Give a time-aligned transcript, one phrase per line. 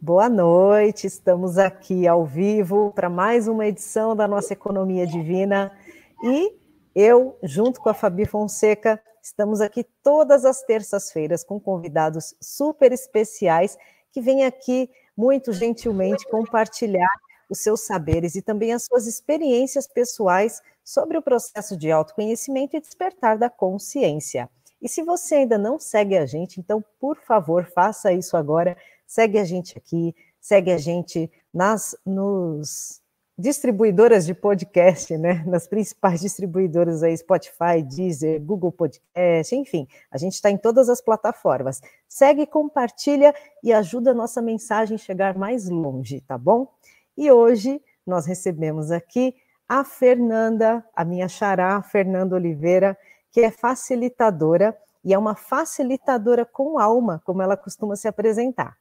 [0.00, 5.76] Boa noite, estamos aqui ao vivo para mais uma edição da nossa Economia Divina
[6.22, 6.56] e
[6.94, 13.76] eu, junto com a Fabi Fonseca, estamos aqui todas as terças-feiras com convidados super especiais
[14.12, 17.10] que vêm aqui muito gentilmente compartilhar
[17.50, 22.80] os seus saberes e também as suas experiências pessoais sobre o processo de autoconhecimento e
[22.80, 24.48] despertar da consciência.
[24.80, 28.76] E se você ainda não segue a gente, então, por favor, faça isso agora.
[29.08, 33.00] Segue a gente aqui, segue a gente nas nos
[33.38, 35.42] distribuidoras de podcast, né?
[35.46, 41.00] Nas principais distribuidoras aí, Spotify, Deezer, Google Podcast, enfim, a gente está em todas as
[41.00, 41.80] plataformas.
[42.06, 43.34] Segue, compartilha
[43.64, 46.70] e ajuda a nossa mensagem chegar mais longe, tá bom?
[47.16, 49.34] E hoje nós recebemos aqui
[49.66, 52.94] a Fernanda, a minha xará, Fernanda Oliveira,
[53.32, 58.76] que é facilitadora e é uma facilitadora com alma, como ela costuma se apresentar.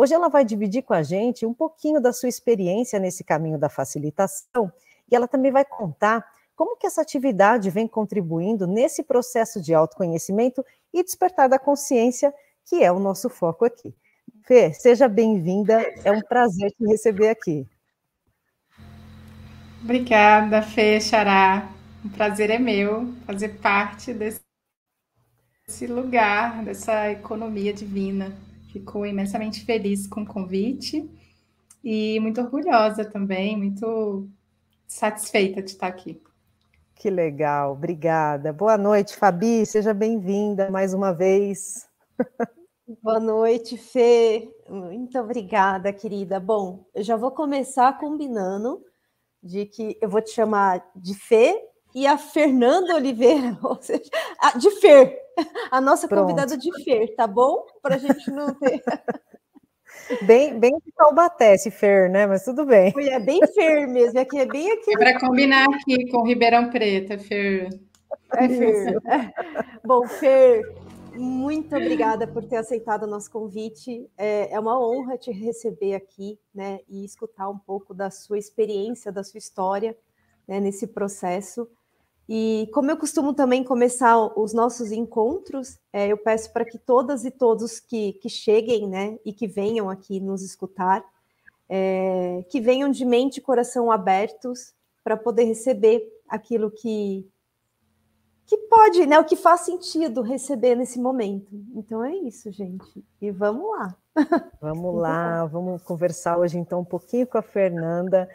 [0.00, 3.68] Hoje ela vai dividir com a gente um pouquinho da sua experiência nesse caminho da
[3.68, 4.72] facilitação
[5.10, 6.24] e ela também vai contar
[6.54, 12.32] como que essa atividade vem contribuindo nesse processo de autoconhecimento e despertar da consciência,
[12.64, 13.92] que é o nosso foco aqui.
[14.44, 17.66] Fê, seja bem-vinda, é um prazer te receber aqui.
[19.82, 21.72] Obrigada, Fê Xará.
[22.04, 24.38] O prazer é meu fazer parte desse
[25.88, 28.32] lugar, dessa economia divina.
[28.68, 31.08] Fico imensamente feliz com o convite
[31.82, 34.28] e muito orgulhosa também, muito
[34.86, 36.20] satisfeita de estar aqui.
[36.94, 38.52] Que legal, obrigada.
[38.52, 41.88] Boa noite, Fabi, seja bem-vinda mais uma vez.
[43.02, 44.50] Boa noite, Fê.
[44.68, 46.40] Muito obrigada, querida.
[46.40, 48.82] Bom, eu já vou começar combinando
[49.42, 51.54] de que eu vou te chamar de Fê
[51.94, 54.10] e a Fernanda Oliveira, ou seja,
[54.56, 55.18] de Fer,
[55.70, 56.22] a nossa Pronto.
[56.22, 57.64] convidada de Fer, tá bom?
[57.82, 58.82] Para a gente não ter.
[60.22, 62.26] Bem, bem de Taubaté, esse Fer, né?
[62.26, 62.94] Mas tudo bem.
[62.96, 64.94] É bem Fer mesmo, aqui é bem aqui.
[64.94, 67.68] É para combinar aqui com Ribeirão Preto, é Fer.
[68.34, 68.96] É Fer.
[69.06, 69.32] É.
[69.84, 70.62] Bom, Fer,
[71.14, 74.08] muito obrigada por ter aceitado o nosso convite.
[74.16, 79.12] É, é, uma honra te receber aqui, né, e escutar um pouco da sua experiência,
[79.12, 79.96] da sua história,
[80.46, 81.68] né, nesse processo.
[82.28, 87.24] E como eu costumo também começar os nossos encontros, é, eu peço para que todas
[87.24, 91.02] e todos que, que cheguem, né, e que venham aqui nos escutar,
[91.68, 97.26] é, que venham de mente e coração abertos para poder receber aquilo que
[98.48, 99.18] que pode, né?
[99.18, 101.54] O que faz sentido receber nesse momento.
[101.74, 103.04] Então é isso, gente.
[103.20, 103.94] E vamos lá.
[104.60, 108.28] Vamos lá, vamos conversar hoje então um pouquinho com a Fernanda.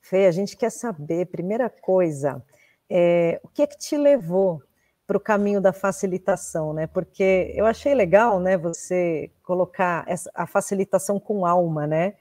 [0.00, 2.40] Fê, a gente quer saber, primeira coisa,
[2.88, 4.62] é, o que é que te levou
[5.06, 6.86] para o caminho da facilitação, né?
[6.86, 12.14] Porque eu achei legal, né, você colocar essa, a facilitação com alma, né?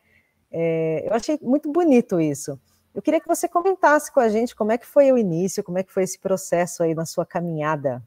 [0.52, 2.60] É, eu achei muito bonito isso.
[2.94, 5.80] Eu queria que você comentasse com a gente como é que foi o início, como
[5.80, 8.04] é que foi esse processo aí na sua caminhada.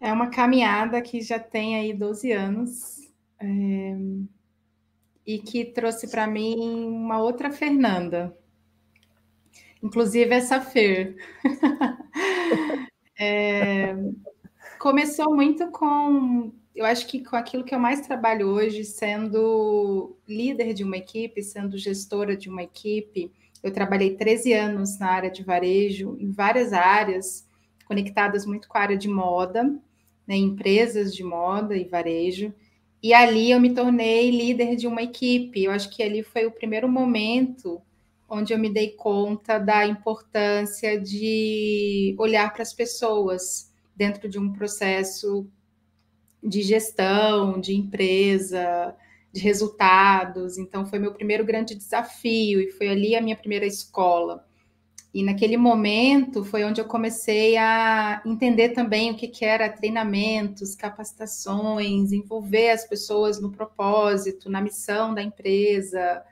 [0.00, 3.00] É uma caminhada que já tem aí 12 anos
[3.40, 3.96] é,
[5.26, 8.37] e que trouxe para mim uma outra Fernanda,
[9.82, 11.16] inclusive essa Fer.
[13.18, 13.94] é,
[14.78, 20.72] começou muito com eu acho que com aquilo que eu mais trabalho hoje, sendo líder
[20.72, 23.32] de uma equipe, sendo gestora de uma equipe,
[23.64, 27.48] eu trabalhei 13 anos na área de varejo, em várias áreas,
[27.84, 29.64] conectadas muito com a área de moda,
[30.24, 32.54] né, empresas de moda e varejo.
[33.02, 35.64] E ali eu me tornei líder de uma equipe.
[35.64, 37.82] Eu acho que ali foi o primeiro momento
[38.28, 44.52] onde eu me dei conta da importância de olhar para as pessoas dentro de um
[44.52, 45.46] processo
[46.42, 48.94] de gestão, de empresa,
[49.32, 50.58] de resultados.
[50.58, 54.46] Então, foi meu primeiro grande desafio e foi ali a minha primeira escola.
[55.12, 60.74] E naquele momento foi onde eu comecei a entender também o que, que era treinamentos,
[60.74, 66.22] capacitações, envolver as pessoas no propósito, na missão da empresa,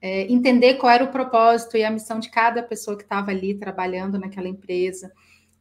[0.00, 3.54] é, entender qual era o propósito e a missão de cada pessoa que estava ali
[3.54, 5.12] trabalhando naquela empresa.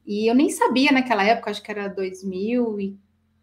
[0.06, 2.98] E eu nem sabia naquela época, acho que era 2000 e,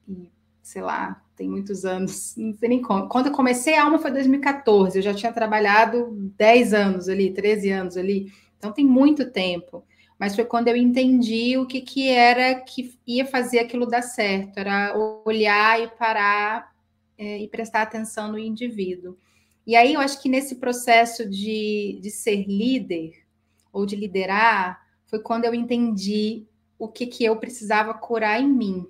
[0.08, 0.30] e
[0.62, 3.08] sei lá, tem muitos anos, não sei nem como.
[3.08, 7.70] Quando eu comecei a Alma foi 2014, eu já tinha trabalhado 10 anos ali, 13
[7.70, 9.84] anos ali, então tem muito tempo.
[10.18, 14.58] Mas foi quando eu entendi o que, que era que ia fazer aquilo dar certo,
[14.58, 14.94] era
[15.24, 16.72] olhar e parar
[17.18, 19.18] é, e prestar atenção no indivíduo.
[19.66, 23.24] E aí eu acho que nesse processo de, de ser líder
[23.72, 26.46] ou de liderar, foi quando eu entendi
[26.78, 28.86] o que, que eu precisava curar em mim,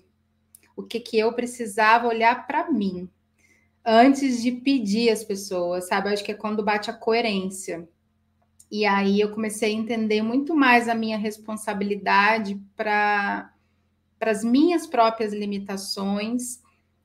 [0.76, 3.08] o que, que eu precisava olhar para mim
[3.84, 6.08] antes de pedir às pessoas, sabe?
[6.08, 7.86] Eu acho que é quando bate a coerência.
[8.70, 13.52] E aí eu comecei a entender muito mais a minha responsabilidade para
[14.20, 16.62] as minhas próprias limitações,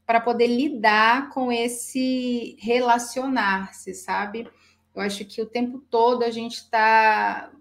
[0.10, 4.50] para poder lidar com esse relacionar-se, sabe?
[4.96, 7.52] Eu acho que o tempo todo a gente está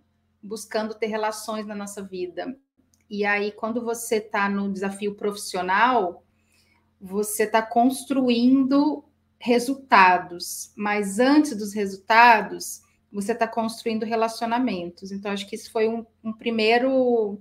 [0.43, 2.57] buscando ter relações na nossa vida.
[3.11, 6.25] E aí, quando você está no desafio profissional,
[6.99, 9.05] você está construindo
[9.39, 12.81] resultados, mas antes dos resultados,
[13.13, 15.13] você está construindo relacionamentos.
[15.13, 17.39] Então, acho que isso foi um, um, primeiro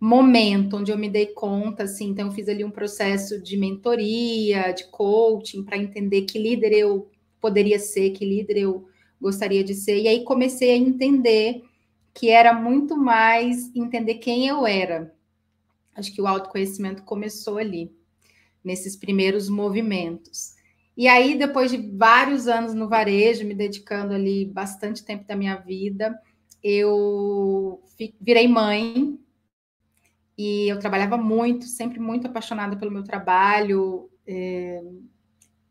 [0.00, 4.72] momento onde eu me dei conta, assim, então eu fiz ali um processo de mentoria,
[4.72, 7.10] de coaching, para entender que líder eu
[7.40, 8.88] poderia ser, que líder eu
[9.20, 11.62] gostaria de ser, e aí comecei a entender
[12.14, 15.14] que era muito mais entender quem eu era.
[15.94, 17.92] Acho que o autoconhecimento começou ali,
[18.62, 20.56] nesses primeiros movimentos.
[20.96, 25.56] E aí, depois de vários anos no varejo, me dedicando ali bastante tempo da minha
[25.56, 26.16] vida,
[26.62, 27.80] eu
[28.20, 29.18] virei mãe
[30.38, 34.08] e eu trabalhava muito, sempre muito apaixonada pelo meu trabalho.
[34.24, 34.80] É,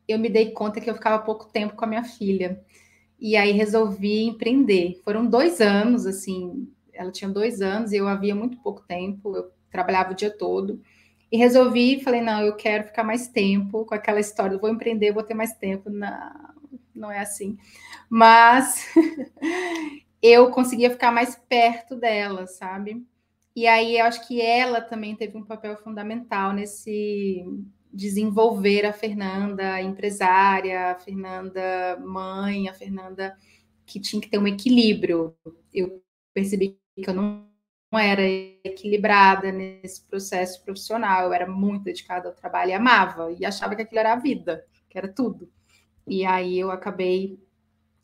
[0.06, 2.62] eu me dei conta que eu ficava pouco tempo com a minha filha.
[3.18, 5.00] E aí resolvi empreender.
[5.06, 9.50] Foram dois anos, assim, ela tinha dois anos e eu havia muito pouco tempo, eu
[9.72, 10.82] trabalhava o dia todo.
[11.32, 15.24] E resolvi, falei, não, eu quero ficar mais tempo com aquela história, vou empreender, vou
[15.24, 15.90] ter mais tempo.
[15.90, 16.56] Não,
[16.94, 17.58] não é assim.
[18.10, 18.86] Mas
[20.22, 23.06] eu conseguia ficar mais perto dela, sabe?
[23.58, 27.44] E aí eu acho que ela também teve um papel fundamental nesse
[27.92, 33.36] desenvolver a Fernanda empresária, a Fernanda mãe, a Fernanda
[33.84, 35.36] que tinha que ter um equilíbrio.
[35.74, 36.04] Eu
[36.36, 37.48] percebi que eu não
[37.92, 38.22] não era
[38.64, 41.26] equilibrada nesse processo profissional.
[41.26, 44.64] Eu era muito dedicada ao trabalho e amava, e achava que aquilo era a vida,
[44.88, 45.50] que era tudo.
[46.06, 47.40] E aí eu acabei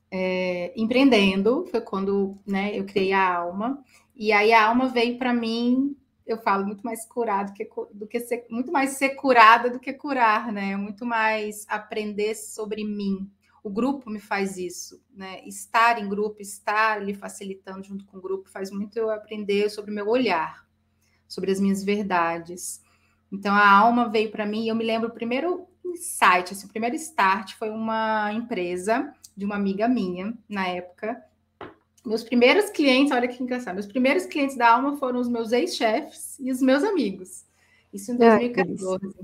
[0.10, 3.84] é, empreendendo, foi quando né, eu criei a alma,
[4.16, 5.96] e aí a alma veio para mim,
[6.26, 9.94] eu falo, muito mais curado que, do que ser, muito mais ser curada do que
[9.94, 10.76] curar, né?
[10.78, 13.30] Muito mais aprender sobre mim,
[13.64, 15.42] o grupo me faz isso, né?
[15.48, 19.90] Estar em grupo, estar lhe facilitando junto com o grupo, faz muito eu aprender sobre
[19.90, 20.68] o meu olhar,
[21.28, 22.82] sobre as minhas verdades.
[23.32, 26.70] Então a alma veio para mim, e eu me lembro o primeiro insight, assim, o
[26.70, 31.24] primeiro start foi uma empresa de uma amiga minha na época.
[32.06, 36.38] Meus primeiros clientes, olha que engraçado, meus primeiros clientes da alma foram os meus ex-chefes
[36.40, 37.46] e os meus amigos.
[37.94, 39.06] Isso em 2014.
[39.08, 39.24] É,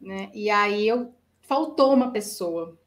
[0.00, 0.30] né?
[0.32, 1.12] E aí eu
[1.42, 2.78] faltou uma pessoa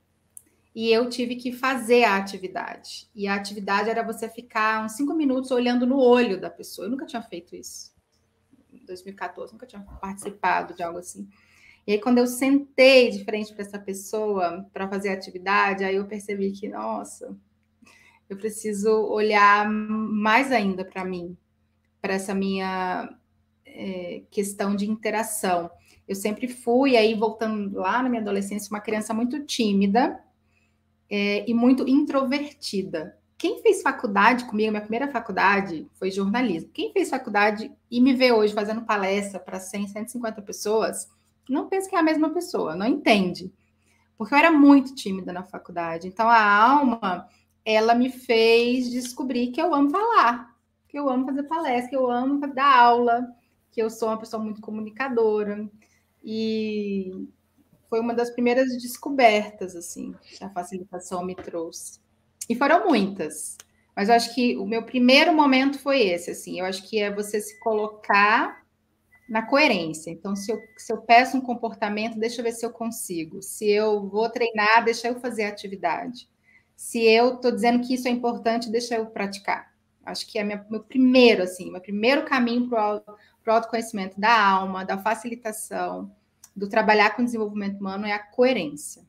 [0.73, 3.07] e eu tive que fazer a atividade.
[3.13, 6.87] E a atividade era você ficar uns cinco minutos olhando no olho da pessoa.
[6.87, 7.93] Eu nunca tinha feito isso.
[8.73, 11.29] Em 2014, nunca tinha participado de algo assim.
[11.85, 15.97] E aí, quando eu sentei de frente para essa pessoa para fazer a atividade, aí
[15.97, 17.37] eu percebi que, nossa,
[18.33, 21.37] eu preciso olhar mais ainda para mim,
[22.01, 23.09] para essa minha
[23.65, 25.69] é, questão de interação.
[26.07, 30.19] Eu sempre fui, aí voltando lá na minha adolescência, uma criança muito tímida,
[31.09, 33.17] é, e muito introvertida.
[33.37, 36.69] Quem fez faculdade comigo, minha primeira faculdade foi jornalismo.
[36.73, 41.07] Quem fez faculdade e me vê hoje fazendo palestra para 100, 150 pessoas,
[41.47, 43.53] não pensa que é a mesma pessoa, não entende.
[44.17, 46.07] Porque eu era muito tímida na faculdade.
[46.07, 47.27] Então a alma,
[47.65, 50.55] ela me fez descobrir que eu amo falar,
[50.87, 53.27] que eu amo fazer palestra, que eu amo dar aula,
[53.71, 55.69] que eu sou uma pessoa muito comunicadora.
[56.23, 57.27] E
[57.89, 61.99] foi uma das primeiras descobertas assim que a facilitação me trouxe.
[62.49, 63.57] E foram muitas.
[63.95, 66.59] Mas eu acho que o meu primeiro momento foi esse, assim.
[66.59, 68.63] Eu acho que é você se colocar
[69.29, 70.09] na coerência.
[70.11, 73.41] Então, se eu, se eu peço um comportamento, deixa eu ver se eu consigo.
[73.41, 76.27] Se eu vou treinar, deixa eu fazer a atividade.
[76.83, 79.73] Se eu estou dizendo que isso é importante, deixa eu praticar.
[80.05, 83.01] Acho que é minha, meu primeiro, assim, meu primeiro caminho para
[83.47, 86.11] o autoconhecimento da alma, da facilitação,
[86.53, 89.01] do trabalhar com desenvolvimento humano é a coerência.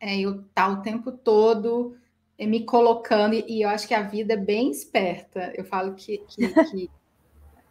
[0.00, 1.96] É eu estar tá o tempo todo
[2.36, 5.52] é, me colocando, e eu acho que a vida é bem esperta.
[5.54, 6.90] Eu falo que, que, que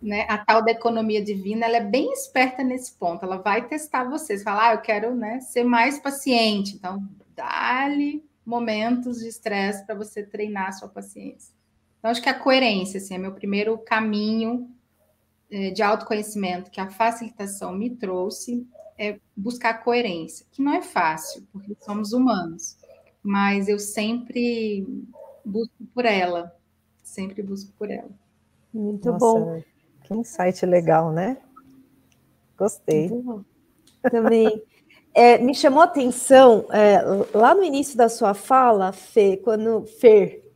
[0.02, 3.26] né, a tal da economia divina ela é bem esperta nesse ponto.
[3.26, 6.78] Ela vai testar vocês, falar, ah, eu quero né, ser mais paciente.
[6.78, 11.54] Então, dá-lhe momentos de estresse para você treinar a sua paciência.
[12.00, 14.68] Então, acho que a coerência assim, é meu primeiro caminho
[15.52, 21.48] é, de autoconhecimento que a facilitação me trouxe é buscar coerência, que não é fácil,
[21.54, 22.78] porque somos humanos,
[23.24, 24.86] mas eu sempre
[25.46, 26.54] busco por ela,
[27.04, 28.10] sempre busco por ela.
[28.74, 29.64] Muito Nossa, bom.
[30.04, 31.38] Que insight legal, né?
[32.58, 33.10] Gostei.
[34.02, 34.62] Também.
[35.20, 37.02] É, me chamou a atenção é,
[37.38, 40.50] lá no início da sua fala, Fê, quando Fer,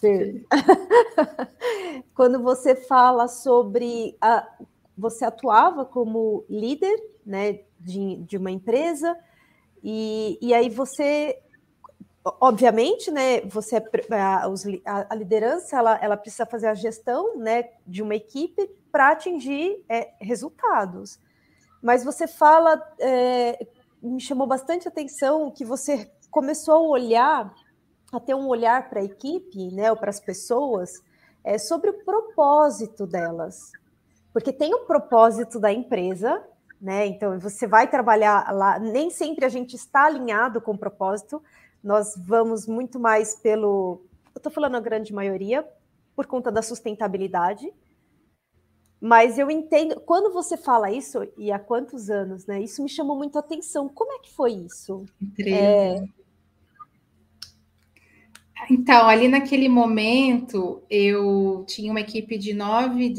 [0.00, 0.46] Fer.
[2.16, 4.48] quando você fala sobre a,
[4.96, 9.14] você atuava como líder, né, de, de uma empresa
[9.84, 11.38] e, e aí você
[12.24, 18.02] obviamente, né, você é a, a, liderança ela, ela precisa fazer a gestão, né, de
[18.02, 21.20] uma equipe para atingir é, resultados.
[21.82, 23.66] Mas você fala, é,
[24.02, 27.54] me chamou bastante atenção que você começou a olhar,
[28.12, 30.90] a ter um olhar para a equipe, né, ou para as pessoas,
[31.44, 33.70] é, sobre o propósito delas,
[34.32, 36.42] porque tem o propósito da empresa,
[36.80, 37.06] né?
[37.06, 41.42] Então você vai trabalhar lá, nem sempre a gente está alinhado com o propósito,
[41.82, 44.02] nós vamos muito mais pelo.
[44.34, 45.66] Eu estou falando a grande maioria,
[46.14, 47.72] por conta da sustentabilidade.
[49.00, 52.60] Mas eu entendo, quando você fala isso, e há quantos anos, né?
[52.60, 53.88] Isso me chamou muito a atenção.
[53.88, 55.06] Como é que foi isso?
[55.38, 56.04] É...
[58.70, 63.14] Então, ali naquele momento, eu tinha uma equipe de nove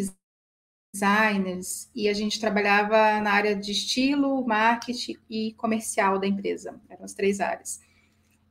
[0.93, 6.79] designers e a gente trabalhava na área de estilo, marketing e comercial da empresa.
[6.87, 7.79] Eram as três áreas.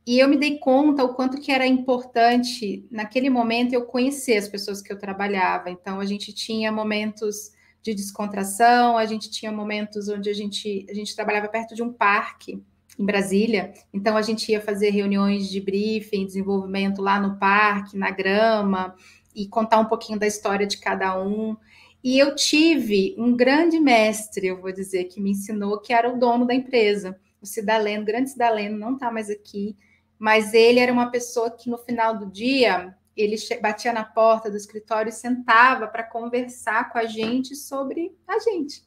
[0.05, 4.47] E eu me dei conta o quanto que era importante, naquele momento, eu conhecer as
[4.47, 5.69] pessoas que eu trabalhava.
[5.69, 7.51] Então, a gente tinha momentos
[7.83, 11.93] de descontração, a gente tinha momentos onde a gente, a gente trabalhava perto de um
[11.93, 12.63] parque
[12.97, 13.73] em Brasília.
[13.93, 18.95] Então, a gente ia fazer reuniões de briefing, desenvolvimento lá no parque, na grama,
[19.35, 21.55] e contar um pouquinho da história de cada um.
[22.03, 26.17] E eu tive um grande mestre, eu vou dizer, que me ensinou, que era o
[26.17, 29.75] dono da empresa, o Cidaleno, o grande Cidaleno, não está mais aqui
[30.21, 34.55] mas ele era uma pessoa que no final do dia ele batia na porta do
[34.55, 38.83] escritório e sentava para conversar com a gente sobre a gente.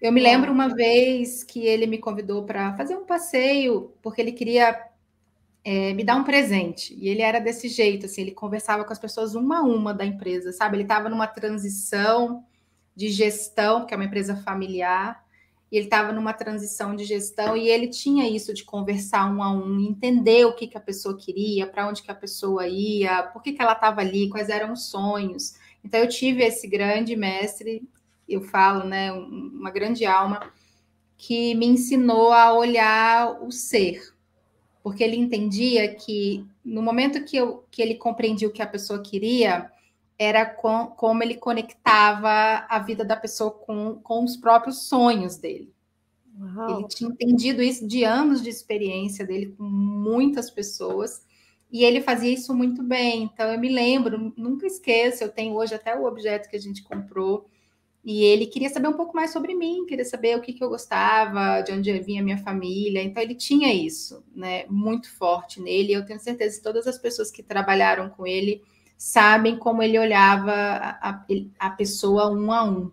[0.00, 4.32] Eu me lembro uma vez que ele me convidou para fazer um passeio, porque ele
[4.32, 4.82] queria
[5.62, 6.94] é, me dar um presente.
[6.98, 10.06] E ele era desse jeito, assim, ele conversava com as pessoas uma a uma da
[10.06, 10.76] empresa, sabe?
[10.76, 12.46] Ele estava numa transição
[12.96, 15.22] de gestão, que é uma empresa familiar,
[15.70, 19.52] e ele estava numa transição de gestão e ele tinha isso de conversar um a
[19.52, 23.42] um, entender o que, que a pessoa queria, para onde que a pessoa ia, por
[23.42, 25.54] que, que ela estava ali, quais eram os sonhos.
[25.84, 27.86] Então eu tive esse grande mestre,
[28.26, 30.52] eu falo, né, uma grande alma
[31.16, 34.14] que me ensinou a olhar o ser,
[34.82, 39.02] porque ele entendia que no momento que, eu, que ele compreendia o que a pessoa
[39.02, 39.70] queria,
[40.18, 45.72] era com, como ele conectava a vida da pessoa com, com os próprios sonhos dele.
[46.40, 46.80] Uau.
[46.80, 51.22] Ele tinha entendido isso de anos de experiência dele com muitas pessoas,
[51.70, 53.24] e ele fazia isso muito bem.
[53.24, 56.82] Então, eu me lembro, nunca esqueço, eu tenho hoje até o objeto que a gente
[56.82, 57.46] comprou,
[58.04, 60.68] e ele queria saber um pouco mais sobre mim, queria saber o que, que eu
[60.68, 63.02] gostava, de onde vinha a minha família.
[63.02, 65.92] Então, ele tinha isso, né, muito forte nele.
[65.92, 68.62] Eu tenho certeza que todas as pessoas que trabalharam com ele
[68.98, 71.24] sabem como ele olhava a,
[71.58, 72.90] a pessoa um a um.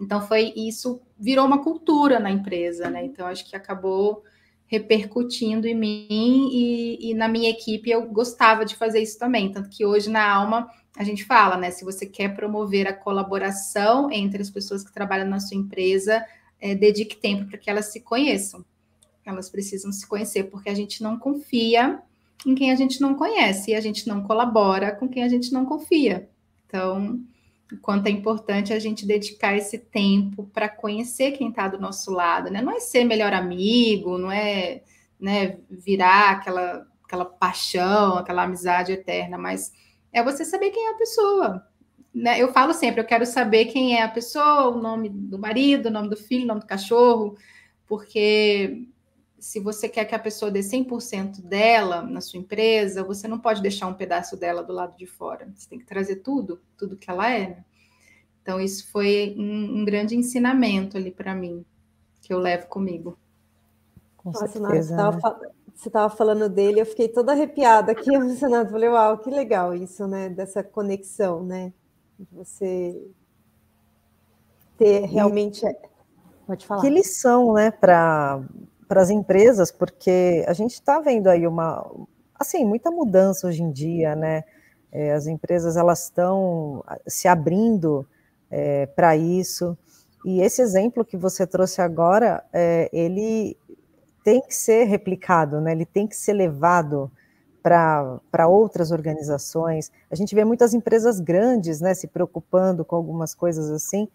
[0.00, 3.04] Então foi isso virou uma cultura na empresa, né?
[3.04, 4.22] Então acho que acabou
[4.66, 9.68] repercutindo em mim e, e, na minha equipe eu gostava de fazer isso também, tanto
[9.68, 11.70] que hoje na Alma a gente fala, né?
[11.70, 16.24] Se você quer promover a colaboração entre as pessoas que trabalham na sua empresa,
[16.60, 18.64] é, dedique tempo para que elas se conheçam.
[19.24, 22.00] Elas precisam se conhecer, porque a gente não confia
[22.44, 25.52] em quem a gente não conhece e a gente não colabora com quem a gente
[25.52, 26.28] não confia.
[26.66, 27.20] Então,
[27.72, 32.12] o quanto é importante a gente dedicar esse tempo para conhecer quem está do nosso
[32.12, 32.62] lado, né?
[32.62, 34.82] Não é ser melhor amigo, não é
[35.18, 39.72] né, virar aquela, aquela paixão, aquela amizade eterna, mas
[40.12, 41.66] é você saber quem é a pessoa.
[42.14, 42.40] Né?
[42.40, 45.92] Eu falo sempre, eu quero saber quem é a pessoa, o nome do marido, o
[45.92, 47.36] nome do filho, o nome do cachorro,
[47.86, 48.86] porque
[49.38, 53.62] se você quer que a pessoa dê 100% dela na sua empresa, você não pode
[53.62, 55.48] deixar um pedaço dela do lado de fora.
[55.54, 57.48] Você tem que trazer tudo, tudo que ela é.
[57.48, 57.64] Né?
[58.42, 61.64] Então, isso foi um, um grande ensinamento ali para mim,
[62.22, 63.18] que eu levo comigo.
[64.16, 65.18] Com Nossa, certeza, Nara,
[65.74, 66.16] você estava né?
[66.16, 68.70] falando dele, eu fiquei toda arrepiada aqui, emocionada.
[68.70, 70.28] Falei, uau, que legal isso, né?
[70.28, 71.72] Dessa conexão, né?
[72.32, 73.00] Você
[74.78, 75.66] ter realmente.
[75.66, 75.76] E...
[76.46, 76.80] Pode falar.
[76.80, 78.42] Que lição, né, para
[78.88, 81.84] para as empresas, porque a gente está vendo aí uma,
[82.34, 84.44] assim, muita mudança hoje em dia, né?
[84.92, 88.06] É, as empresas elas estão se abrindo
[88.50, 89.76] é, para isso.
[90.24, 93.56] E esse exemplo que você trouxe agora, é, ele
[94.24, 95.72] tem que ser replicado, né?
[95.72, 97.10] Ele tem que ser levado
[97.62, 99.90] para outras organizações.
[100.08, 104.06] A gente vê muitas empresas grandes, né, se preocupando com algumas coisas assim,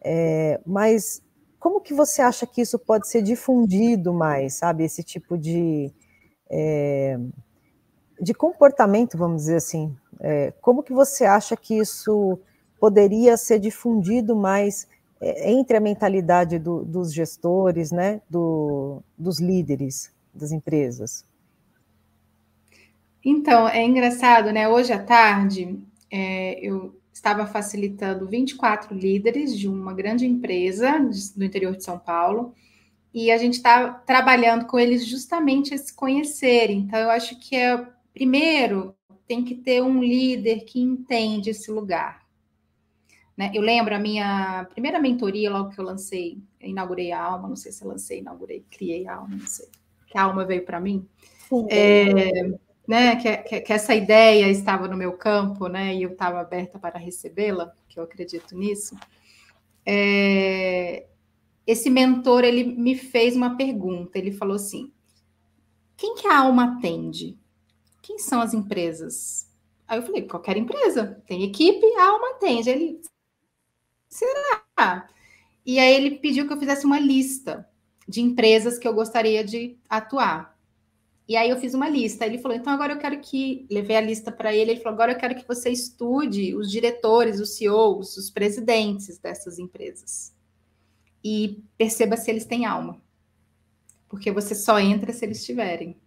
[0.00, 1.22] é, mas
[1.58, 4.84] como que você acha que isso pode ser difundido mais, sabe?
[4.84, 5.92] Esse tipo de,
[6.48, 7.18] é,
[8.20, 9.96] de comportamento, vamos dizer assim.
[10.20, 12.38] É, como que você acha que isso
[12.78, 14.86] poderia ser difundido mais
[15.20, 21.24] é, entre a mentalidade do, dos gestores, né, do, dos líderes das empresas?
[23.24, 24.68] Então, é engraçado, né?
[24.68, 25.78] Hoje à tarde,
[26.10, 30.98] é, eu estava facilitando 24 líderes de uma grande empresa
[31.36, 32.54] do interior de São Paulo,
[33.12, 36.70] e a gente está trabalhando com eles justamente a se conhecer.
[36.70, 38.94] Então, eu acho que é primeiro
[39.26, 42.26] tem que ter um líder que entende esse lugar.
[43.36, 43.50] Né?
[43.54, 47.70] Eu lembro a minha primeira mentoria, logo que eu lancei, inaugurei a Alma, não sei
[47.70, 49.68] se eu lancei, inaugurei, criei a Alma, não sei,
[50.06, 51.06] que a Alma veio para mim.
[51.70, 52.58] É,
[52.88, 56.78] né, que, que, que, essa ideia estava no meu campo, né, e eu estava aberta
[56.78, 58.96] para recebê-la, que eu acredito nisso.
[59.84, 61.06] É,
[61.66, 64.18] esse mentor ele me fez uma pergunta.
[64.18, 64.90] Ele falou assim:
[65.98, 67.38] quem que a alma atende?
[68.00, 69.50] Quem são as empresas?
[69.86, 71.22] Aí eu falei: qualquer empresa.
[71.26, 72.70] Tem equipe, a alma atende.
[72.70, 73.00] Ele,
[74.08, 75.08] será?
[75.64, 77.68] E aí ele pediu que eu fizesse uma lista
[78.08, 80.57] de empresas que eu gostaria de atuar.
[81.28, 82.24] E aí eu fiz uma lista.
[82.24, 83.66] Ele falou: então agora eu quero que.
[83.70, 84.70] Levei a lista para ele.
[84.70, 89.58] Ele falou: agora eu quero que você estude os diretores, os CEOs, os presidentes dessas
[89.58, 90.34] empresas.
[91.22, 93.00] E perceba se eles têm alma.
[94.08, 96.00] Porque você só entra se eles tiverem.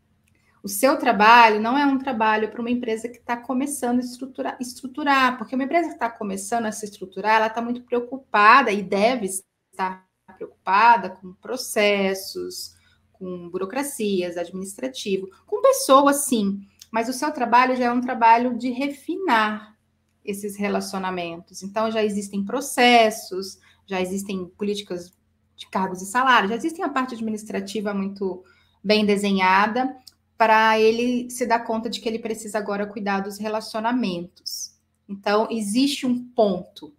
[0.64, 4.58] O seu trabalho não é um trabalho para uma empresa que está começando a estruturar,
[4.60, 8.84] estruturar, porque uma empresa que está começando a se estruturar, ela está muito preocupada e
[8.84, 12.76] deve estar preocupada com processos,
[13.22, 16.60] com burocracias, administrativo, com pessoas, sim,
[16.90, 19.78] mas o seu trabalho já é um trabalho de refinar
[20.26, 21.62] esses relacionamentos.
[21.62, 25.14] Então, já existem processos, já existem políticas
[25.56, 28.44] de cargos e salários, já existe a parte administrativa muito
[28.84, 29.96] bem desenhada
[30.36, 34.76] para ele se dar conta de que ele precisa agora cuidar dos relacionamentos.
[35.08, 36.92] Então, existe um ponto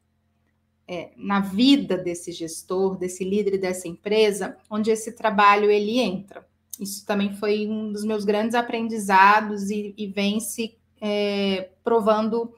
[0.92, 6.46] é, na vida desse gestor, desse líder dessa empresa, onde esse trabalho ele entra.
[6.78, 12.52] Isso também foi um dos meus grandes aprendizados e, e vem se é, provando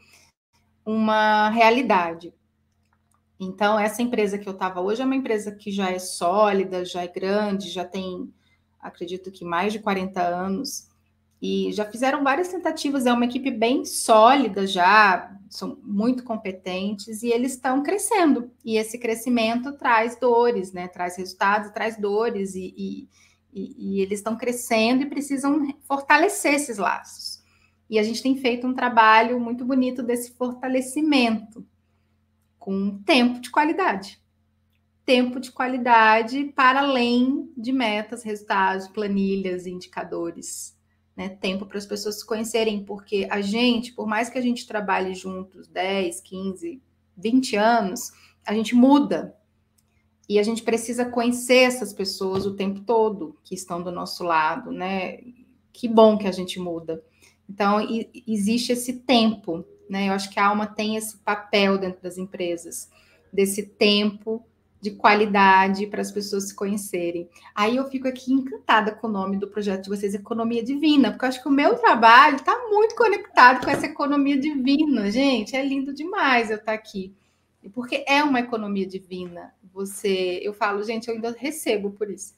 [0.84, 2.34] uma realidade.
[3.38, 7.02] Então, essa empresa que eu estava hoje é uma empresa que já é sólida, já
[7.02, 8.32] é grande, já tem,
[8.80, 10.88] acredito que mais de 40 anos,
[11.46, 17.28] e já fizeram várias tentativas, é uma equipe bem sólida já, são muito competentes e
[17.28, 18.50] eles estão crescendo.
[18.64, 20.88] E esse crescimento traz dores, né?
[20.88, 23.09] Traz resultados, traz dores, e, e,
[23.52, 27.42] e, eles estão crescendo e precisam fortalecer esses laços.
[27.90, 31.62] E a gente tem feito um trabalho muito bonito desse fortalecimento,
[32.59, 34.18] com tempo de qualidade.
[35.04, 40.73] Tempo de qualidade para além de metas, resultados, planilhas, indicadores
[41.16, 44.66] né, tempo para as pessoas se conhecerem, porque a gente, por mais que a gente
[44.66, 46.83] trabalhe juntos 10, 15,
[47.16, 48.12] 20 anos,
[48.44, 49.37] a gente muda.
[50.29, 54.72] E a gente precisa conhecer essas pessoas o tempo todo que estão do nosso lado,
[54.72, 55.18] né?
[55.72, 57.05] Que bom que a gente muda.
[57.48, 57.79] Então,
[58.27, 60.09] existe esse tempo, né?
[60.09, 62.90] Eu acho que a alma tem esse papel dentro das empresas,
[63.31, 64.42] desse tempo
[64.84, 67.26] de qualidade para as pessoas se conhecerem.
[67.54, 71.24] Aí eu fico aqui encantada com o nome do projeto de vocês, Economia Divina, porque
[71.24, 75.10] eu acho que o meu trabalho está muito conectado com essa economia divina.
[75.10, 77.14] Gente, é lindo demais eu estar aqui.
[77.72, 79.54] Porque é uma economia divina.
[79.72, 82.34] Você, eu falo, gente, eu ainda recebo por isso.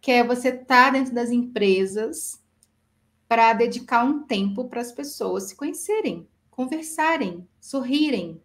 [0.00, 2.40] Que é você estar tá dentro das empresas
[3.26, 8.40] para dedicar um tempo para as pessoas se conhecerem, conversarem, sorrirem,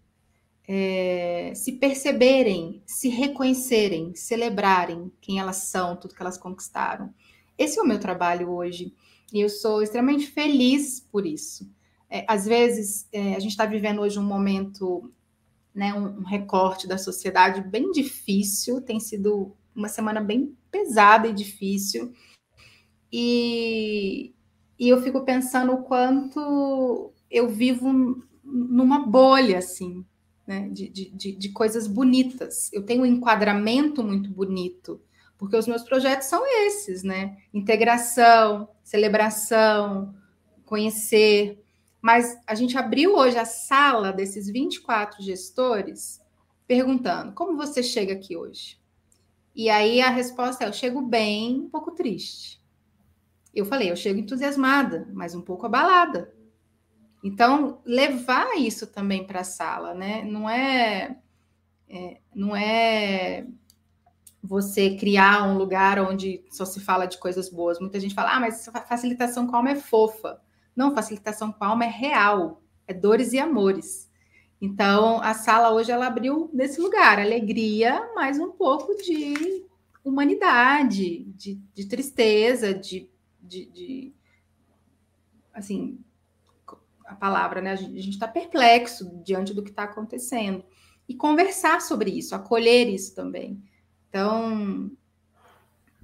[0.68, 7.14] é, se perceberem, se reconhecerem, celebrarem quem elas são, tudo que elas conquistaram.
[7.58, 8.94] Esse é o meu trabalho hoje
[9.32, 11.70] e eu sou extremamente feliz por isso.
[12.10, 15.12] É, às vezes, é, a gente está vivendo hoje um momento,
[15.74, 21.34] né, um, um recorte da sociedade bem difícil, tem sido uma semana bem pesada e
[21.34, 22.14] difícil.
[23.12, 24.34] E,
[24.80, 30.06] e eu fico pensando o quanto eu vivo numa bolha, assim,
[30.46, 32.72] né, de, de, de coisas bonitas.
[32.72, 35.02] Eu tenho um enquadramento muito bonito,
[35.38, 37.38] porque os meus projetos são esses, né?
[37.54, 40.16] Integração, celebração,
[40.66, 41.64] conhecer.
[42.02, 46.22] Mas a gente abriu hoje a sala desses 24 gestores
[46.68, 48.80] perguntando: como você chega aqui hoje?
[49.56, 52.62] E aí a resposta é: eu chego bem, um pouco triste.
[53.54, 56.35] Eu falei: eu chego entusiasmada, mas um pouco abalada.
[57.26, 60.24] Então, levar isso também para a sala, né?
[60.24, 61.18] Não é,
[61.90, 63.48] é, não é
[64.44, 67.80] você criar um lugar onde só se fala de coisas boas.
[67.80, 70.40] Muita gente fala, ah, mas facilitação com alma é fofa.
[70.76, 74.08] Não, facilitação com alma é real, é dores e amores.
[74.62, 79.66] Então, a sala hoje ela abriu nesse lugar, alegria, mas um pouco de
[80.04, 83.10] humanidade, de, de tristeza, de,
[83.42, 84.14] de, de,
[85.52, 86.05] assim,
[87.06, 87.72] a palavra, né?
[87.72, 90.64] A gente está perplexo diante do que está acontecendo.
[91.08, 93.64] E conversar sobre isso, acolher isso também.
[94.10, 94.92] Então,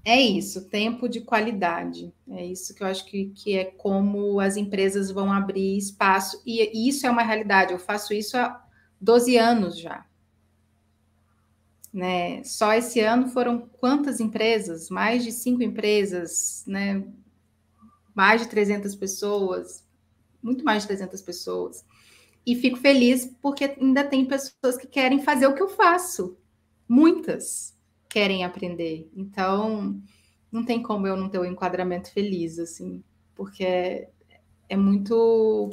[0.06, 2.14] é isso, tempo de qualidade.
[2.30, 6.42] É isso que eu acho que, que é como as empresas vão abrir espaço.
[6.46, 7.74] E, e isso é uma realidade.
[7.74, 8.64] Eu faço isso há
[9.00, 10.06] 12 anos já.
[11.94, 12.44] Né?
[12.44, 14.90] Só esse ano foram quantas empresas?
[14.90, 17.04] Mais de cinco empresas, né?
[18.14, 19.84] mais de 300 pessoas,
[20.42, 21.86] muito mais de 300 pessoas.
[22.46, 26.38] E fico feliz porque ainda tem pessoas que querem fazer o que eu faço.
[26.88, 27.78] Muitas
[28.10, 29.10] querem aprender.
[29.16, 30.02] Então,
[30.52, 33.04] não tem como eu não ter o um enquadramento feliz, assim,
[33.36, 34.10] porque é,
[34.68, 35.70] é muito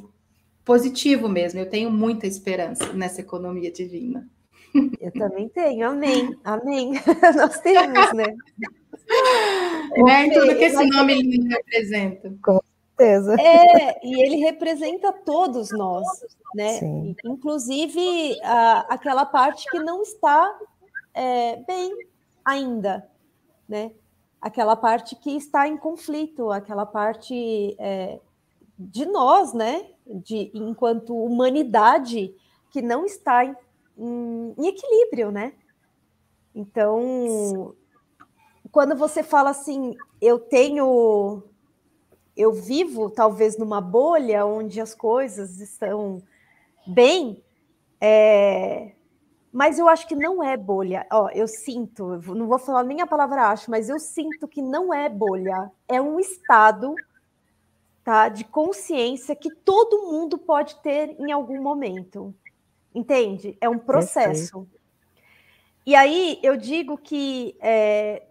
[0.65, 1.59] positivo mesmo.
[1.59, 4.29] Eu tenho muita esperança nessa economia divina.
[5.01, 6.93] Eu também tenho, amém, amém.
[7.35, 8.37] Nós temos, né?
[10.05, 10.31] né?
[10.31, 12.37] Tudo que esse nome lindo representa.
[12.43, 12.61] Com
[12.99, 13.37] certeza.
[13.41, 16.07] É, e ele representa todos nós,
[16.55, 16.79] né?
[16.79, 17.17] Sim.
[17.25, 20.59] Inclusive a, aquela parte que não está
[21.15, 21.97] é, bem
[22.45, 23.09] ainda,
[23.69, 23.93] né?
[24.41, 28.21] Aquela parte que está em conflito, aquela parte é,
[28.79, 29.87] de nós, né?
[30.07, 32.35] De enquanto humanidade
[32.71, 33.57] que não está em,
[33.97, 35.53] em, em equilíbrio, né?
[36.55, 37.75] Então,
[38.73, 41.43] quando você fala assim, eu tenho,
[42.39, 46.23] eu vivo talvez numa bolha onde as coisas estão
[46.87, 47.43] bem,
[48.01, 48.93] é,
[49.53, 51.05] mas eu acho que não é bolha.
[51.11, 54.95] Ó, eu sinto, não vou falar nem a palavra acho, mas eu sinto que não
[54.95, 55.71] é bolha.
[55.89, 56.95] É um estado
[58.05, 62.33] tá, de consciência que todo mundo pode ter em algum momento.
[62.95, 63.59] Entende?
[63.61, 64.67] É um processo.
[65.85, 68.28] E aí eu digo que é,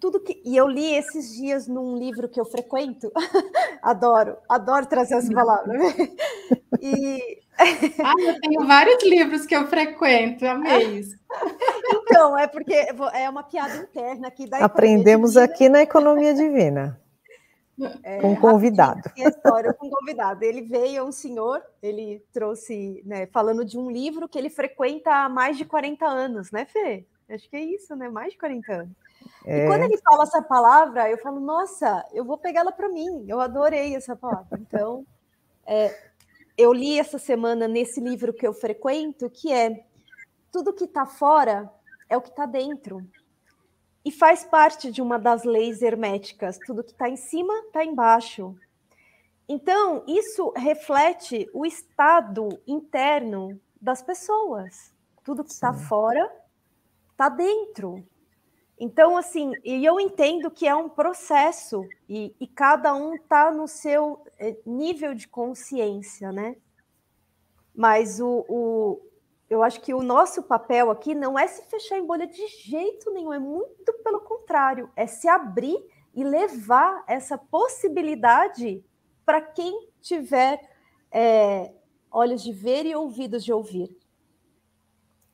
[0.00, 0.40] tudo que.
[0.44, 3.12] E eu li esses dias num livro que eu frequento,
[3.82, 5.78] adoro, adoro trazer as palavras.
[6.80, 7.38] e.
[7.58, 11.20] ah, eu tenho vários livros que eu frequento, amei isso.
[12.12, 17.00] Então, é porque é uma piada interna aqui da Aprendemos aqui na Economia Divina.
[18.02, 19.10] É, com um convidado.
[19.16, 20.44] História com um convidado.
[20.44, 25.28] Ele veio, um senhor, ele trouxe, né, falando de um livro que ele frequenta há
[25.28, 27.06] mais de 40 anos, né, Fê?
[27.28, 28.08] Acho que é isso, né?
[28.08, 28.96] Mais de 40 anos.
[29.44, 29.64] É.
[29.64, 33.24] E quando ele fala essa palavra, eu falo, nossa, eu vou pegar ela para mim.
[33.28, 34.58] Eu adorei essa palavra.
[34.60, 35.04] Então,
[35.66, 35.96] é,
[36.56, 39.84] eu li essa semana nesse livro que eu frequento, que é
[40.52, 41.72] tudo que está fora
[42.08, 43.06] é o que está dentro.
[44.04, 46.58] E faz parte de uma das leis herméticas.
[46.66, 48.56] Tudo que está em cima está embaixo.
[49.48, 54.92] Então, isso reflete o estado interno das pessoas.
[55.22, 56.30] Tudo que está fora
[57.10, 58.04] está dentro.
[58.82, 63.68] Então, assim, e eu entendo que é um processo e, e cada um está no
[63.68, 66.56] seu eh, nível de consciência, né?
[67.74, 69.02] Mas o, o,
[69.50, 73.10] eu acho que o nosso papel aqui não é se fechar em bolha de jeito
[73.12, 75.78] nenhum, é muito pelo contrário, é se abrir
[76.14, 78.82] e levar essa possibilidade
[79.26, 80.58] para quem tiver
[81.12, 81.70] é,
[82.10, 83.94] olhos de ver e ouvidos de ouvir.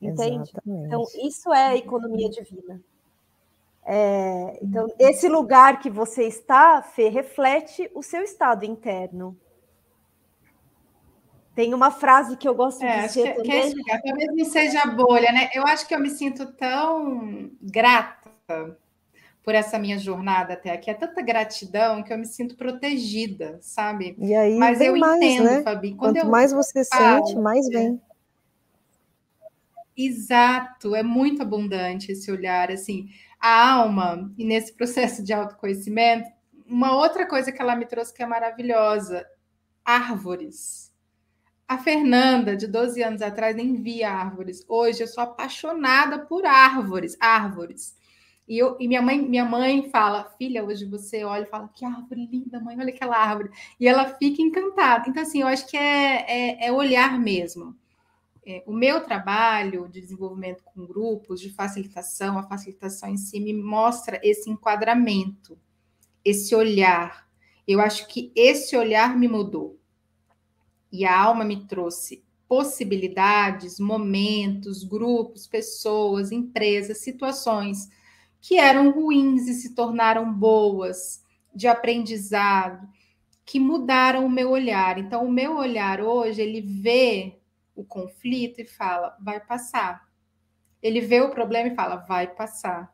[0.01, 0.49] Entende?
[0.49, 0.85] Exatamente.
[0.85, 2.83] Então, isso é a economia divina.
[3.89, 9.39] É, então, esse lugar que você está, Fê, reflete o seu estado interno.
[11.55, 13.73] Tem uma frase que eu gosto é, de dizer também.
[13.73, 15.49] Que, talvez não seja bolha, né?
[15.53, 18.77] Eu acho que eu me sinto tão grata
[19.41, 20.91] por essa minha jornada até aqui.
[20.91, 24.17] É tanta gratidão que eu me sinto protegida, sabe?
[24.19, 25.63] E aí Mas eu mais, entendo, né?
[25.63, 25.95] Fabi.
[25.95, 28.01] Quanto mais você falo, sente, mais vem.
[29.95, 36.29] Exato, é muito abundante esse olhar, assim a alma e nesse processo de autoconhecimento,
[36.65, 39.25] uma outra coisa que ela me trouxe que é maravilhosa:
[39.83, 40.93] árvores.
[41.67, 44.63] A Fernanda, de 12 anos atrás, nem via árvores.
[44.69, 47.97] Hoje eu sou apaixonada por árvores, árvores.
[48.47, 51.83] E, eu, e minha, mãe, minha mãe fala, filha, hoje você olha e fala, que
[51.83, 53.49] árvore linda, mãe, olha aquela árvore.
[53.77, 55.09] E ela fica encantada.
[55.09, 56.25] Então, assim, eu acho que é,
[56.61, 57.75] é, é olhar mesmo
[58.49, 63.51] é, o meu trabalho de desenvolvimento com grupos, de facilitação, a facilitação em si me
[63.51, 65.59] mostra esse enquadramento,
[66.23, 67.27] esse olhar.
[67.67, 69.77] Eu acho que esse olhar me mudou.
[70.89, 77.89] E a alma me trouxe possibilidades, momentos, grupos, pessoas, empresas, situações
[78.39, 81.21] que eram ruins e se tornaram boas,
[81.53, 82.87] de aprendizado,
[83.43, 84.97] que mudaram o meu olhar.
[84.97, 87.36] Então, o meu olhar hoje, ele vê
[87.77, 90.07] o conflito e fala, vai passar.
[90.81, 92.93] Ele vê o problema e fala, vai passar.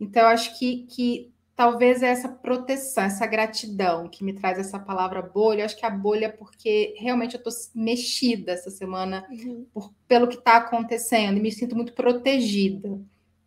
[0.00, 4.78] Então, eu acho que, que talvez é essa proteção, essa gratidão que me traz essa
[4.78, 5.62] palavra bolha.
[5.62, 9.66] Eu acho que a bolha é porque realmente eu estou mexida essa semana uhum.
[9.74, 13.00] por, pelo que está acontecendo e me sinto muito protegida.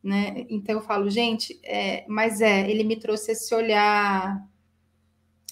[0.04, 0.46] Né?
[0.50, 4.46] Então eu falo, gente, é, mas é, ele me trouxe esse olhar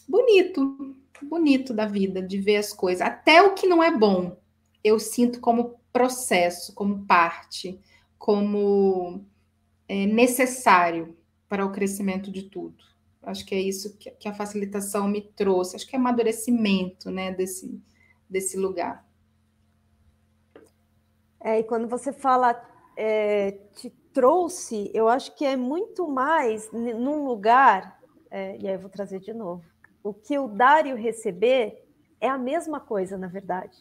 [0.06, 3.02] bonito, bonito da vida, de ver as coisas.
[3.02, 4.38] Até o que não é bom,
[4.84, 7.80] eu sinto como processo, como parte,
[8.18, 9.26] como
[9.88, 12.84] é, necessário para o crescimento de tudo.
[13.24, 15.76] Acho que é isso que, que a facilitação me trouxe.
[15.76, 17.82] Acho que é amadurecimento né, desse,
[18.30, 19.06] desse lugar.
[21.42, 22.54] É, e quando você fala
[22.96, 28.80] é, te trouxe, eu acho que é muito mais num lugar, é, e aí eu
[28.80, 29.64] vou trazer de novo,
[30.04, 31.86] o que o dar e o receber
[32.20, 33.78] é a mesma coisa, na verdade.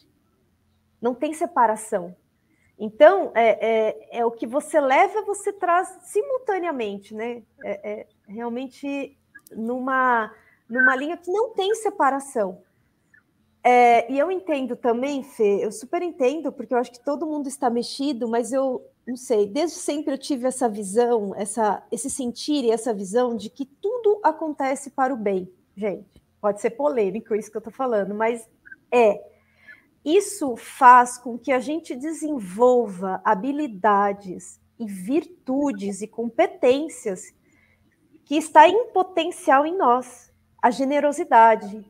[1.01, 2.15] Não tem separação.
[2.77, 7.43] Então, é, é, é o que você leva, você traz simultaneamente, né?
[7.63, 9.17] É, é, realmente
[9.51, 10.33] numa,
[10.69, 12.61] numa linha que não tem separação.
[13.61, 17.47] É, e eu entendo também, Fê, eu super entendo, porque eu acho que todo mundo
[17.47, 22.63] está mexido, mas eu não sei, desde sempre eu tive essa visão, essa, esse sentir
[22.63, 26.23] e essa visão de que tudo acontece para o bem, gente.
[26.39, 28.47] Pode ser polêmico isso que eu estou falando, mas
[28.91, 29.28] é.
[30.15, 37.31] Isso faz com que a gente desenvolva habilidades e virtudes e competências
[38.25, 40.33] que está em potencial em nós.
[40.59, 41.85] A generosidade,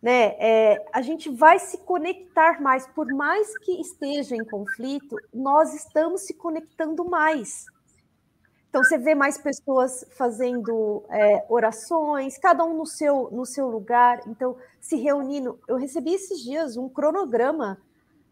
[0.00, 0.36] né?
[0.38, 6.26] É, a gente vai se conectar mais, por mais que esteja em conflito, nós estamos
[6.26, 7.64] se conectando mais.
[8.68, 14.20] Então você vê mais pessoas fazendo é, orações, cada um no seu no seu lugar.
[14.26, 15.58] Então se reunindo.
[15.66, 17.80] Eu recebi esses dias um cronograma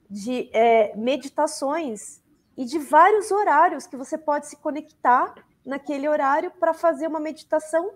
[0.09, 2.23] de é, meditações
[2.57, 7.93] e de vários horários que você pode se conectar naquele horário para fazer uma meditação,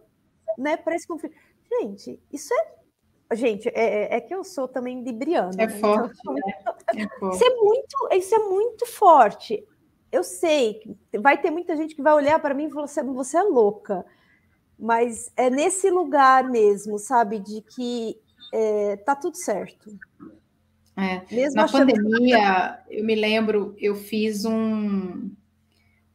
[0.58, 0.76] né?
[0.76, 1.36] Para esse conflito.
[1.70, 2.80] Gente, isso é
[3.32, 5.52] Gente, é, é, é que eu sou também libriana.
[5.56, 5.68] É né?
[5.68, 6.18] forte.
[6.18, 6.40] Então, né?
[6.96, 7.36] é forte.
[7.36, 9.68] Isso, é muito, isso é muito forte.
[10.10, 10.82] Eu sei,
[11.20, 14.04] vai ter muita gente que vai olhar para mim e falar assim, você é louca.
[14.78, 18.18] Mas é nesse lugar mesmo, sabe, de que
[18.52, 19.96] é, tá tudo certo.
[20.96, 21.22] É.
[21.30, 22.96] Mesmo Na pandemia, que...
[22.96, 25.30] eu me lembro, eu fiz um,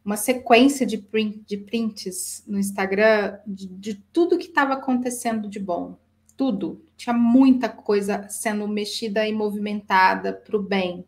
[0.04, 5.60] uma sequência de, print, de prints no Instagram de, de tudo que estava acontecendo de
[5.60, 5.98] bom
[6.36, 6.84] tudo.
[6.98, 11.06] Tinha muita coisa sendo mexida e movimentada para o bem.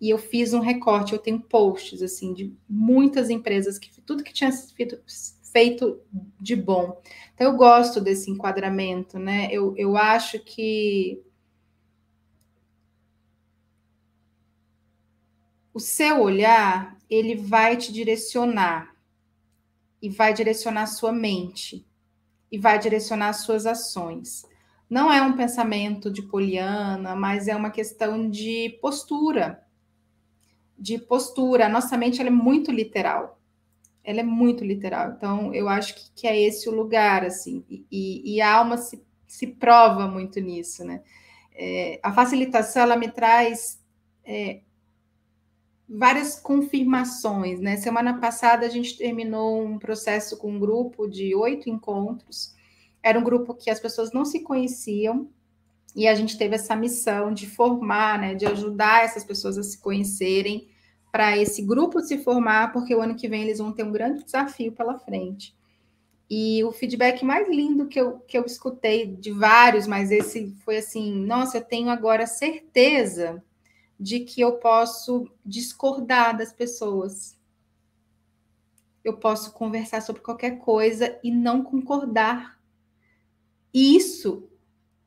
[0.00, 4.32] E eu fiz um recorte, eu tenho posts assim de muitas empresas que tudo que
[4.32, 4.98] tinha feito,
[5.52, 6.00] feito
[6.40, 7.00] de bom.
[7.34, 9.48] Então eu gosto desse enquadramento, né?
[9.52, 11.22] Eu, eu acho que
[15.74, 18.94] o seu olhar ele vai te direcionar
[20.00, 21.86] e vai direcionar sua mente
[22.50, 24.48] e vai direcionar as suas ações
[24.90, 29.64] não é um pensamento de poliana, mas é uma questão de postura.
[30.80, 31.66] De postura.
[31.66, 33.38] A nossa mente é muito literal.
[34.02, 35.10] Ela é muito literal.
[35.10, 37.64] Então, eu acho que, que é esse o lugar, assim.
[37.68, 41.02] E, e, a alma se, se prova muito nisso, né?
[41.54, 43.78] É, a facilitação, ela me traz
[44.24, 44.62] é,
[45.86, 47.76] várias confirmações, né?
[47.76, 52.58] Semana passada, a gente terminou um processo com um grupo de oito encontros
[53.02, 55.28] era um grupo que as pessoas não se conheciam
[55.94, 59.78] e a gente teve essa missão de formar, né, de ajudar essas pessoas a se
[59.78, 60.68] conhecerem,
[61.10, 64.22] para esse grupo se formar, porque o ano que vem eles vão ter um grande
[64.22, 65.56] desafio pela frente.
[66.28, 70.76] E o feedback mais lindo que eu, que eu escutei de vários, mas esse foi
[70.76, 73.42] assim: nossa, eu tenho agora certeza
[73.98, 77.36] de que eu posso discordar das pessoas.
[79.02, 82.60] Eu posso conversar sobre qualquer coisa e não concordar
[83.74, 84.49] isso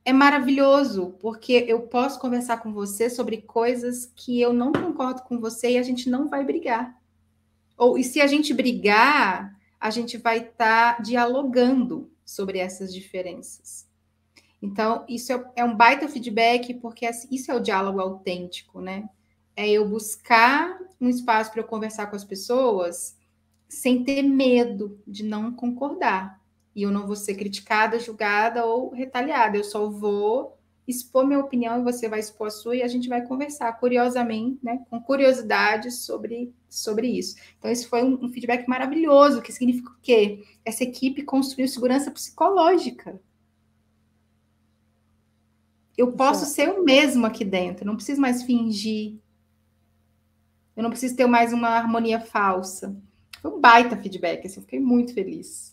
[0.06, 5.40] é maravilhoso, porque eu posso conversar com você sobre coisas que eu não concordo com
[5.40, 6.98] você e a gente não vai brigar.
[7.78, 13.88] Ou e se a gente brigar, a gente vai estar tá dialogando sobre essas diferenças.
[14.62, 19.10] Então, isso é, é um baita feedback, porque assim, isso é o diálogo autêntico, né?
[19.56, 23.18] É eu buscar um espaço para eu conversar com as pessoas
[23.70, 26.43] sem ter medo de não concordar
[26.76, 29.58] e eu não vou ser criticada, julgada ou retaliada.
[29.58, 30.58] Eu só vou
[30.88, 34.60] expor minha opinião e você vai expor a sua e a gente vai conversar curiosamente,
[34.62, 37.36] né, com curiosidade sobre, sobre isso.
[37.58, 40.44] Então, esse foi um, um feedback maravilhoso, que significa o quê?
[40.66, 43.20] Essa equipe construiu segurança psicológica.
[45.98, 49.18] Eu posso ser o mesmo aqui dentro, não preciso mais fingir.
[50.76, 52.96] Eu não preciso ter mais uma harmonia falsa.
[53.42, 55.73] Foi um baita feedback, assim, eu fiquei muito feliz.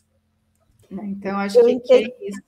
[0.91, 1.05] Né?
[1.07, 2.43] Então, acho eu que, é isso.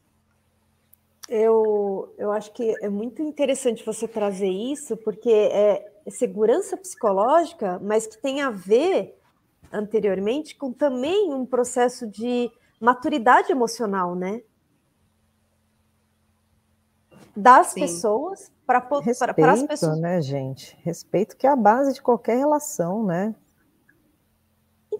[1.29, 8.07] Eu, eu acho que é muito interessante você trazer isso, porque é segurança psicológica, mas
[8.07, 9.17] que tem a ver
[9.73, 12.51] anteriormente com também um processo de
[12.81, 14.43] maturidade emocional, né?
[17.35, 17.81] Das Sim.
[17.81, 18.87] pessoas para
[19.53, 19.99] as pessoas.
[20.01, 20.77] né, gente?
[20.83, 23.35] Respeito que é a base de qualquer relação, né?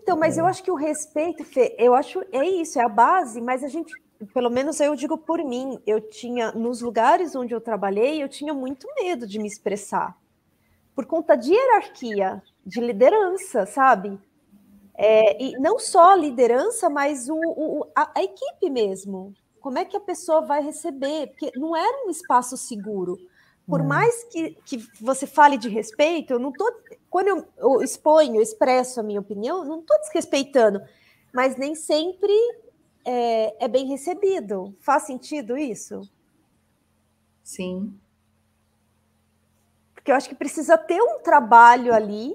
[0.03, 0.41] Então, mas é.
[0.41, 3.69] eu acho que o respeito, Fê, eu acho é isso, é a base, mas a
[3.69, 3.93] gente
[4.33, 8.55] pelo menos eu digo por mim, eu tinha, nos lugares onde eu trabalhei, eu tinha
[8.55, 10.17] muito medo de me expressar.
[10.95, 14.19] Por conta de hierarquia, de liderança, sabe?
[14.95, 19.35] É, e não só a liderança, mas o, o a, a, equipe mesmo.
[19.61, 21.29] Como é que a pessoa vai receber?
[21.29, 23.19] Porque não era um espaço seguro.
[23.67, 23.87] Por hum.
[23.87, 26.71] mais que, que você fale de respeito, eu não tô.
[27.13, 30.81] Quando eu, eu exponho, eu expresso a minha opinião, não estou desrespeitando.
[31.31, 32.33] Mas nem sempre
[33.05, 34.75] é, é bem recebido.
[34.81, 36.01] Faz sentido isso?
[37.45, 37.93] Sim.
[39.95, 42.35] Porque eu acho que precisa ter um trabalho ali.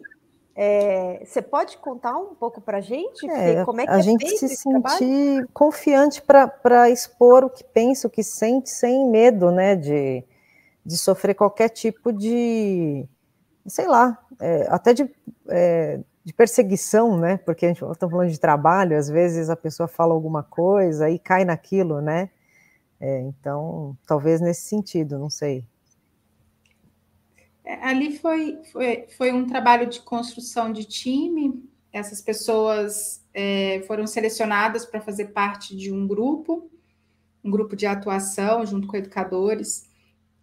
[0.55, 3.27] É, você pode contar um pouco para a gente?
[3.27, 5.49] É, como é que a é gente se sentir trabalho?
[5.55, 10.23] confiante para expor o que pensa, o que sente, sem medo, né, de,
[10.85, 13.07] de sofrer qualquer tipo de,
[13.67, 15.09] sei lá, é, até de
[15.49, 17.37] é, de perseguição, né?
[17.37, 21.17] Porque a gente está falando de trabalho, às vezes a pessoa fala alguma coisa e
[21.17, 22.29] cai naquilo, né?
[22.99, 25.63] É, então, talvez nesse sentido, não sei.
[27.63, 31.63] É, ali foi, foi, foi um trabalho de construção de time.
[31.93, 36.69] Essas pessoas é, foram selecionadas para fazer parte de um grupo,
[37.41, 39.89] um grupo de atuação junto com educadores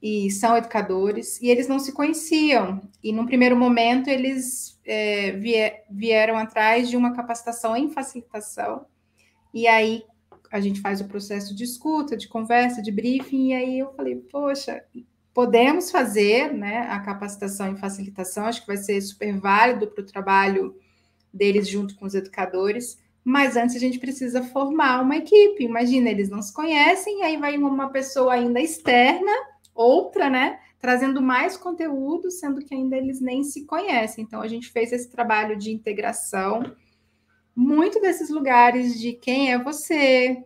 [0.05, 2.79] e são educadores, e eles não se conheciam.
[3.03, 5.31] E num primeiro momento eles é,
[5.91, 8.85] vieram atrás de uma capacitação em facilitação,
[9.55, 10.05] e aí
[10.53, 14.17] a gente faz o processo de escuta, de conversa, de briefing, e aí eu falei,
[14.17, 14.85] poxa,
[15.33, 20.07] podemos fazer né, a capacitação em facilitação, acho que vai ser super válido para o
[20.07, 20.77] trabalho
[21.33, 25.65] deles junto com os educadores, mas antes a gente precisa formar uma equipe.
[25.65, 29.33] Imagina, eles não se conhecem, aí vai uma pessoa ainda externa
[29.75, 30.61] outra, né?
[30.79, 34.25] Trazendo mais conteúdo, sendo que ainda eles nem se conhecem.
[34.25, 36.75] Então, a gente fez esse trabalho de integração,
[37.55, 40.45] muito desses lugares de quem é você,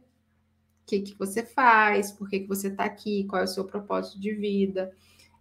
[0.83, 3.65] o que, que você faz, por que, que você está aqui, qual é o seu
[3.65, 4.93] propósito de vida.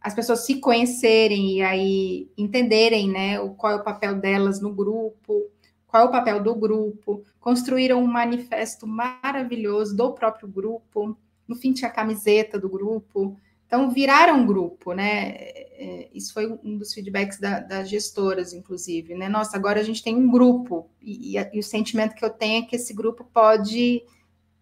[0.02, 5.50] As pessoas se conhecerem e aí entenderem né, qual é o papel delas no grupo,
[5.88, 11.18] qual é o papel do grupo, construíram um manifesto maravilhoso do próprio grupo.
[11.48, 15.36] No fim, tinha a camiseta do grupo, então, viraram um grupo, né?
[15.80, 19.28] É, isso foi um dos feedbacks da, das gestoras, inclusive, né?
[19.28, 22.64] Nossa, agora a gente tem um grupo, e, e, e o sentimento que eu tenho
[22.64, 24.02] é que esse grupo pode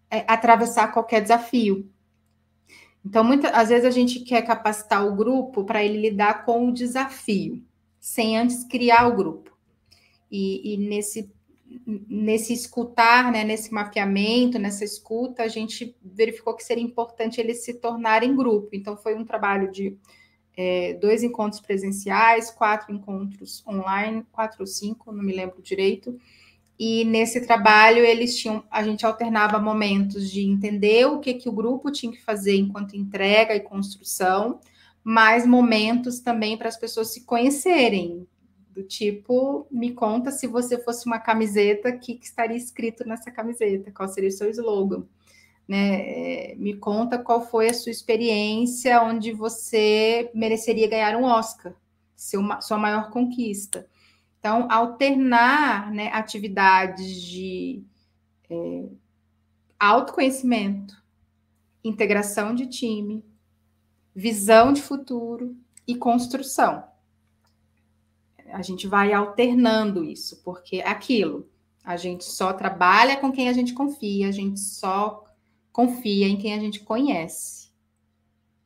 [0.10, 1.88] é, atravessar qualquer desafio.
[3.06, 6.74] Então, muitas às vezes a gente quer capacitar o grupo para ele lidar com o
[6.74, 7.64] desafio,
[8.00, 9.56] sem antes criar o grupo.
[10.32, 11.32] E, e nesse
[11.86, 17.76] nesse escutar, né, nesse mapeamento, nessa escuta, a gente verificou que seria importante eles se
[17.76, 18.70] tornarem grupo.
[18.74, 19.98] Então, foi um trabalho de
[20.56, 26.18] é, dois encontros presenciais, quatro encontros online, quatro ou cinco, não me lembro direito.
[26.78, 31.54] E nesse trabalho eles tinham, a gente alternava momentos de entender o que, que o
[31.54, 34.60] grupo tinha que fazer enquanto entrega e construção,
[35.04, 38.28] mais momentos também para as pessoas se conhecerem,
[38.76, 43.32] do tipo, me conta se você fosse uma camiseta, o que, que, estaria escrito nessa
[43.32, 45.06] camiseta, qual seria o seu slogan.
[45.66, 46.52] Né?
[46.52, 51.74] É, me conta qual foi a sua experiência onde você mereceria ganhar um Oscar,
[52.18, 53.88] seu, sua maior conquista.
[54.40, 57.82] Então, alternar né, atividades de
[58.50, 58.90] é,
[59.80, 61.02] autoconhecimento,
[61.82, 63.24] integração de time,
[64.14, 65.56] visão de futuro
[65.88, 66.84] e construção
[68.52, 71.50] a gente vai alternando isso, porque é aquilo,
[71.84, 75.24] a gente só trabalha com quem a gente confia, a gente só
[75.72, 77.70] confia em quem a gente conhece.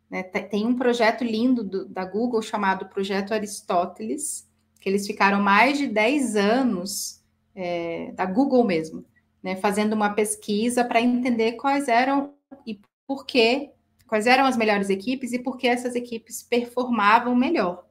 [0.09, 0.23] Né?
[0.23, 4.49] Tem um projeto lindo do, da Google chamado Projeto Aristóteles,
[4.79, 7.21] que eles ficaram mais de 10 anos,
[7.53, 9.05] é, da Google mesmo,
[9.43, 12.33] né, fazendo uma pesquisa para entender quais eram
[12.65, 13.71] e por que
[14.07, 17.85] quais eram as melhores equipes e por que essas equipes performavam melhor.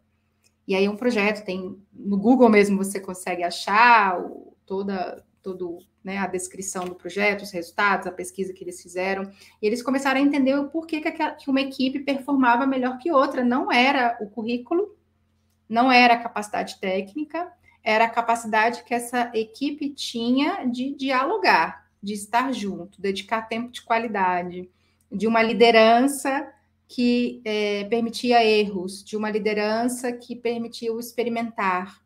[0.69, 6.19] E aí um projeto tem no Google mesmo você consegue achar o, toda todo né,
[6.19, 9.31] a descrição do projeto, os resultados, a pesquisa que eles fizeram,
[9.63, 13.11] e eles começaram a entender o porquê que, aquela, que uma equipe performava melhor que
[13.11, 13.43] outra.
[13.43, 14.95] Não era o currículo,
[15.67, 17.51] não era a capacidade técnica,
[17.83, 23.81] era a capacidade que essa equipe tinha de dialogar, de estar junto, dedicar tempo de
[23.81, 24.69] qualidade,
[25.11, 26.47] de uma liderança
[26.89, 32.03] que é, permitia erros, de uma liderança que permitia o experimentar,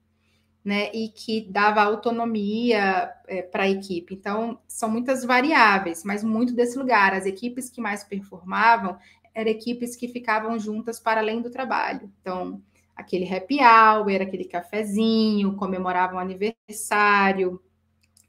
[0.64, 4.14] né, e que dava autonomia é, para a equipe.
[4.14, 7.14] Então, são muitas variáveis, mas muito desse lugar.
[7.14, 8.97] As equipes que mais performavam
[9.35, 12.12] eram equipes que ficavam juntas para além do trabalho.
[12.20, 12.61] Então,
[12.95, 17.61] aquele happy hour, aquele cafezinho, comemoravam aniversário.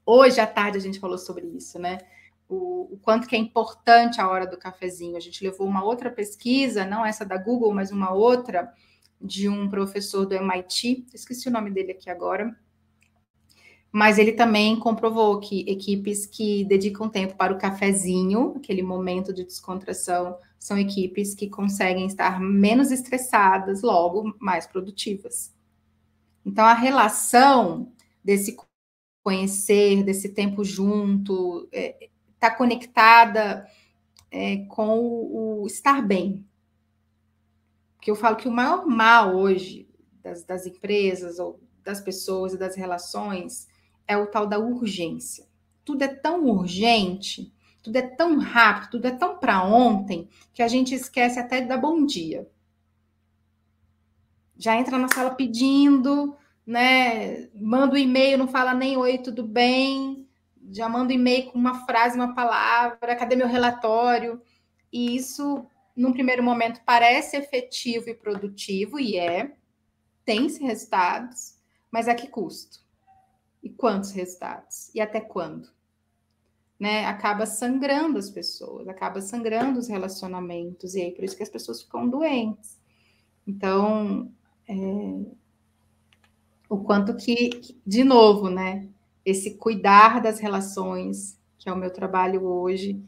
[0.06, 1.99] Hoje à tarde a gente falou sobre isso, né?
[2.48, 5.18] O, o, quanto que é importante a hora do cafezinho.
[5.18, 8.72] A gente levou uma outra pesquisa, não essa da Google, mas uma outra,
[9.20, 12.56] de um professor do MIT, esqueci o nome dele aqui agora,
[13.91, 19.44] mas ele também comprovou que equipes que dedicam tempo para o cafezinho, aquele momento de
[19.44, 25.54] descontração, são equipes que conseguem estar menos estressadas, logo mais produtivas.
[26.44, 27.91] Então, a relação
[28.24, 28.58] desse
[29.22, 32.12] conhecer, desse tempo junto, está
[32.44, 33.66] é, tá conectada
[34.30, 36.46] é, com o, o estar bem,
[37.96, 39.88] porque eu falo que o maior mal hoje
[40.22, 43.68] das, das empresas ou das pessoas e das relações
[44.06, 45.48] é o tal da urgência.
[45.86, 50.68] Tudo é tão urgente, tudo é tão rápido, tudo é tão para ontem, que a
[50.68, 52.50] gente esquece até de dar bom dia.
[54.58, 56.36] Já entra na sala pedindo,
[56.66, 57.50] né?
[57.56, 60.22] Manda o um e-mail, não fala nem oi, tudo bem.
[60.74, 64.41] Já manda o um e-mail com uma frase, uma palavra, cadê meu relatório?
[64.91, 69.55] E isso num primeiro momento, parece efetivo e produtivo, e é,
[70.26, 71.57] tem-se resultados,
[71.91, 72.80] mas a que custo?
[73.61, 74.93] E quantos resultados?
[74.93, 75.69] E até quando?
[76.80, 77.05] Né?
[77.05, 81.82] Acaba sangrando as pessoas, acaba sangrando os relacionamentos, e aí por isso que as pessoas
[81.82, 82.82] ficam doentes.
[83.45, 84.32] Então,
[84.67, 84.74] é,
[86.67, 88.89] o quanto que, de novo, né?
[89.26, 93.01] Esse cuidar das relações, que é o meu trabalho hoje,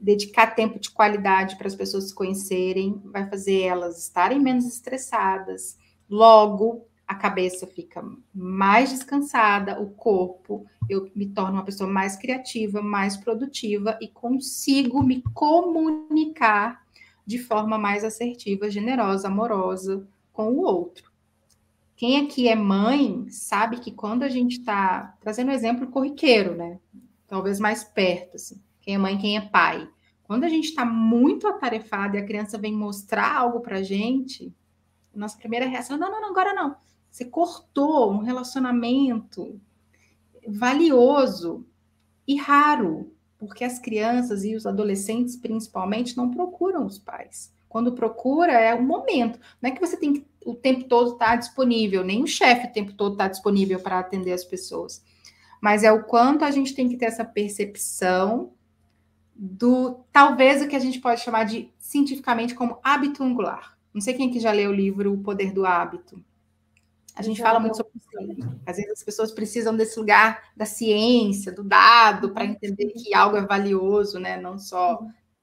[0.00, 5.76] dedicar tempo de qualidade para as pessoas se conhecerem, vai fazer elas estarem menos estressadas.
[6.08, 8.02] Logo, a cabeça fica
[8.32, 15.02] mais descansada, o corpo, eu me torno uma pessoa mais criativa, mais produtiva e consigo
[15.02, 16.84] me comunicar
[17.26, 21.09] de forma mais assertiva, generosa, amorosa com o outro.
[22.00, 26.80] Quem aqui é mãe sabe que quando a gente está trazendo um exemplo corriqueiro, né?
[27.28, 29.86] Talvez mais perto, assim quem é mãe, quem é pai.
[30.22, 34.50] Quando a gente está muito atarefado e a criança vem mostrar algo para gente,
[35.14, 36.74] nossa primeira reação é: não, não, não, agora não.
[37.10, 39.60] Você cortou um relacionamento
[40.48, 41.66] valioso
[42.26, 47.52] e raro, porque as crianças e os adolescentes, principalmente, não procuram os pais.
[47.68, 49.38] Quando procura, é o momento.
[49.60, 52.66] Não é que você tem que o tempo todo estar tá disponível, nem o chefe
[52.66, 55.04] o tempo todo está disponível para atender as pessoas.
[55.60, 58.52] Mas é o quanto a gente tem que ter essa percepção
[59.34, 63.76] do talvez o que a gente pode chamar de cientificamente como hábito angular.
[63.92, 66.22] Não sei quem aqui já leu o livro O Poder do Hábito.
[67.14, 68.60] A gente já fala muito sobre isso.
[68.64, 73.36] Às vezes as pessoas precisam desse lugar da ciência, do dado, para entender que algo
[73.36, 74.40] é valioso, né?
[74.40, 75.00] Não só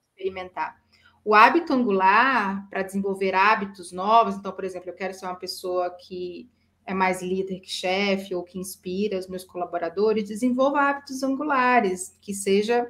[0.10, 0.82] experimentar.
[1.28, 5.90] O hábito angular, para desenvolver hábitos novos, então, por exemplo, eu quero ser uma pessoa
[5.90, 6.50] que
[6.86, 12.34] é mais líder que chefe ou que inspira os meus colaboradores, desenvolva hábitos angulares, que
[12.34, 12.90] seja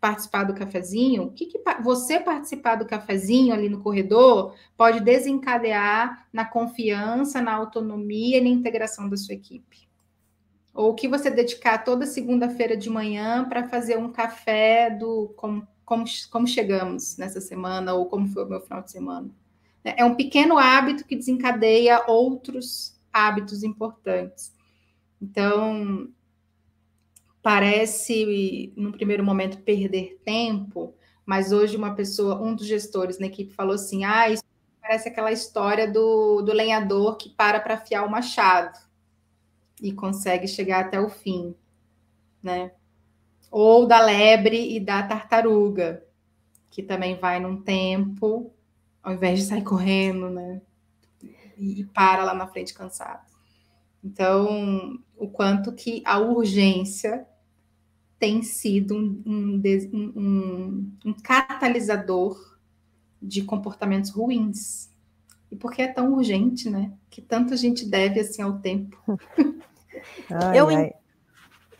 [0.00, 6.26] participar do cafezinho, o que, que, você participar do cafezinho ali no corredor pode desencadear
[6.32, 9.88] na confiança, na autonomia e na integração da sua equipe.
[10.74, 15.32] Ou o que você dedicar toda segunda-feira de manhã para fazer um café do
[15.90, 19.28] como, como chegamos nessa semana ou como foi o meu final de semana.
[19.82, 24.54] É um pequeno hábito que desencadeia outros hábitos importantes.
[25.20, 26.08] Então,
[27.42, 30.94] parece, no primeiro momento, perder tempo,
[31.26, 34.44] mas hoje uma pessoa, um dos gestores na equipe falou assim: ah, isso
[34.80, 38.78] parece aquela história do, do lenhador que para para afiar o machado
[39.82, 41.52] e consegue chegar até o fim,
[42.40, 42.70] né?
[43.50, 46.04] Ou da lebre e da tartaruga,
[46.70, 48.52] que também vai num tempo,
[49.02, 50.60] ao invés de sair correndo, né?
[51.58, 53.28] E, para lá na frente cansado.
[54.02, 57.26] Então, o quanto que a urgência
[58.18, 59.62] tem sido um, um,
[59.94, 62.58] um, um catalisador
[63.20, 64.90] de comportamentos ruins.
[65.50, 66.92] E porque é tão urgente, né?
[67.08, 68.96] Que tanta gente deve assim ao tempo.
[70.30, 70.92] Ai, eu ai.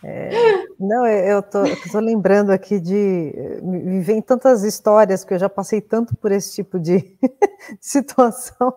[0.03, 0.31] É,
[0.79, 1.59] não, eu tô,
[1.93, 3.33] tô, lembrando aqui de.
[3.63, 7.17] Me vem tantas histórias, que eu já passei tanto por esse tipo de
[7.81, 8.75] situação.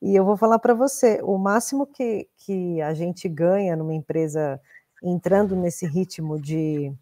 [0.00, 4.60] E eu vou falar para você: o máximo que, que a gente ganha numa empresa
[5.02, 6.92] entrando nesse ritmo de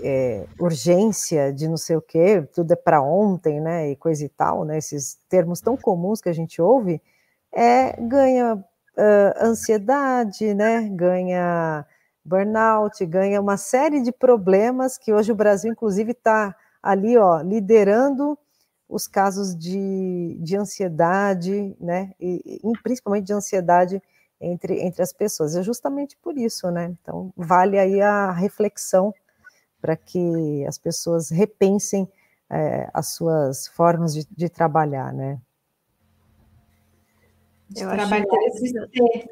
[0.00, 4.28] é, urgência, de não sei o quê, tudo é para ontem, né, e coisa e
[4.28, 7.00] tal, né, esses termos tão comuns que a gente ouve,
[7.52, 11.86] é ganha uh, ansiedade, né, ganha
[12.24, 18.38] burnout, ganha uma série de problemas que hoje o Brasil, inclusive, está ali, ó, liderando
[18.88, 24.02] os casos de, de ansiedade, né, e, e principalmente de ansiedade
[24.40, 25.56] entre, entre as pessoas.
[25.56, 26.94] É justamente por isso, né?
[27.00, 29.14] Então, vale aí a reflexão
[29.80, 32.10] para que as pessoas repensem
[32.50, 35.40] é, as suas formas de, de trabalhar, né?
[37.68, 38.26] De Eu trabalhar
[38.60, 39.30] ser.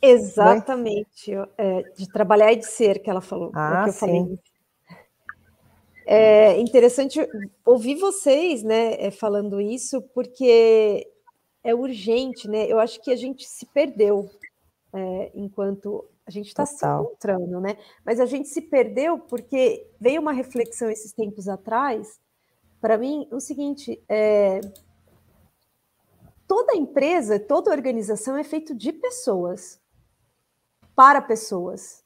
[0.00, 3.50] Exatamente, é, de trabalhar e de ser, que ela falou.
[3.54, 3.98] Ah, que eu sim.
[3.98, 4.38] Falei.
[6.08, 7.18] É interessante
[7.64, 11.04] ouvir vocês, né, é, falando isso, porque
[11.64, 12.64] é urgente, né?
[12.70, 14.30] Eu acho que a gente se perdeu
[14.92, 17.76] é, enquanto a gente está se encontrando, né?
[18.04, 22.20] Mas a gente se perdeu porque veio uma reflexão esses tempos atrás,
[22.80, 24.60] para mim, o seguinte: é,
[26.46, 29.80] toda empresa, toda organização é feito de pessoas,
[30.96, 32.02] para pessoas.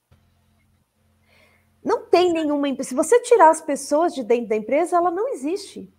[1.82, 2.90] Não tem nenhuma empresa.
[2.90, 5.90] Se você tirar as pessoas de dentro da empresa, ela não existe.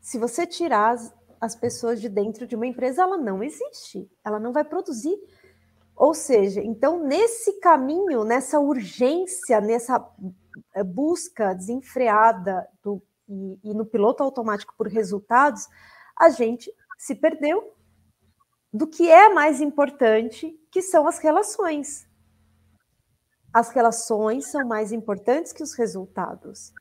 [0.00, 0.96] Se você tirar
[1.40, 5.16] as pessoas de dentro de uma empresa, ela não existe, ela não vai produzir.
[5.94, 10.04] Ou seja, então, nesse caminho, nessa urgência, nessa
[10.74, 15.66] eh, busca desenfreada do, e, e no piloto automático por resultados,
[16.16, 17.75] a gente se perdeu
[18.76, 22.06] do que é mais importante, que são as relações.
[23.52, 26.74] As relações são mais importantes que os resultados.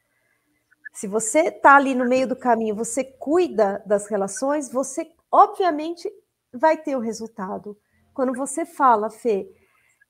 [0.93, 6.11] Se você está ali no meio do caminho, você cuida das relações, você obviamente
[6.53, 7.77] vai ter o resultado.
[8.13, 9.49] Quando você fala, Fê,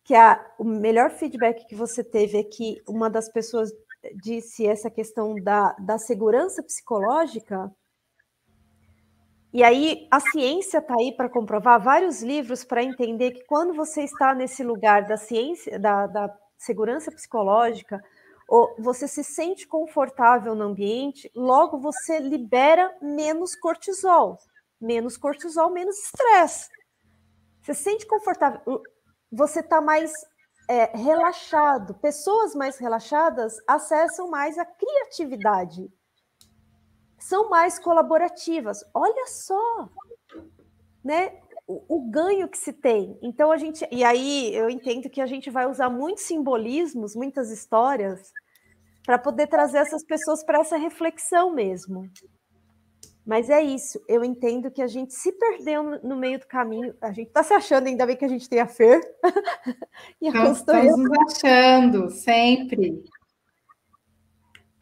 [0.03, 3.71] que a, o melhor feedback que você teve é que uma das pessoas
[4.15, 7.71] disse essa questão da, da segurança psicológica,
[9.55, 14.03] e aí a ciência está aí para comprovar vários livros para entender que quando você
[14.03, 18.03] está nesse lugar da ciência, da, da segurança psicológica,
[18.49, 24.37] ou você se sente confortável no ambiente, logo você libera menos cortisol.
[24.81, 26.69] Menos cortisol, menos estresse.
[27.61, 28.59] Você se sente confortável,
[29.31, 30.11] você está mais
[30.69, 31.93] é, relaxado.
[32.01, 35.89] Pessoas mais relaxadas acessam mais a criatividade.
[37.25, 38.85] São mais colaborativas.
[38.93, 39.89] Olha só,
[41.03, 41.39] né?
[41.67, 43.17] O, o, ganho que se tem.
[43.19, 47.49] Então a gente, e aí eu entendo que a gente vai usar muitos simbolismos, muitas
[47.49, 48.31] histórias,
[49.03, 52.07] para poder trazer essas pessoas para essa reflexão mesmo.
[53.25, 56.93] Mas é isso, eu entendo que a gente se perdeu no, meio do caminho.
[57.01, 59.01] A gente está se achando, ainda bem que a gente tem a Fer.
[60.21, 63.03] e a Nós estamos nos achando, sempre.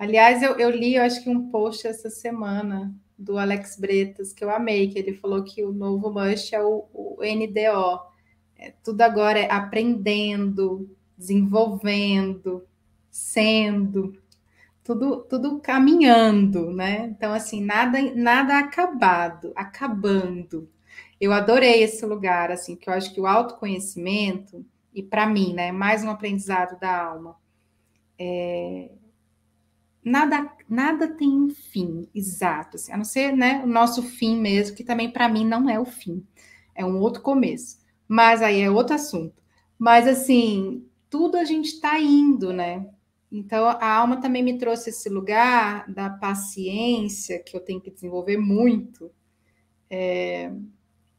[0.04, 4.44] Aliás, eu, eu li, eu acho que um post essa semana do Alex Bretas, que
[4.44, 8.02] eu amei, que ele falou que o novo Mush é o, o NDO.
[8.58, 12.68] É, tudo agora é aprendendo, desenvolvendo,
[13.10, 14.22] sendo,
[14.84, 17.06] tudo, tudo caminhando, né?
[17.06, 20.70] Então, assim, nada, nada acabado, acabando.
[21.20, 25.72] Eu adorei esse lugar, assim, que eu acho que o autoconhecimento, e para mim, né,
[25.72, 27.38] mais um aprendizado da alma,
[28.20, 28.90] é,
[30.04, 34.76] nada, nada tem um fim exato, assim, a não ser né, o nosso fim mesmo,
[34.76, 36.26] que também para mim não é o fim,
[36.76, 37.82] é um outro começo.
[38.08, 39.42] Mas aí é outro assunto.
[39.78, 42.88] Mas assim, tudo a gente está indo, né?
[43.32, 48.38] Então, a alma também me trouxe esse lugar da paciência, que eu tenho que desenvolver
[48.38, 49.12] muito,
[49.90, 50.52] é,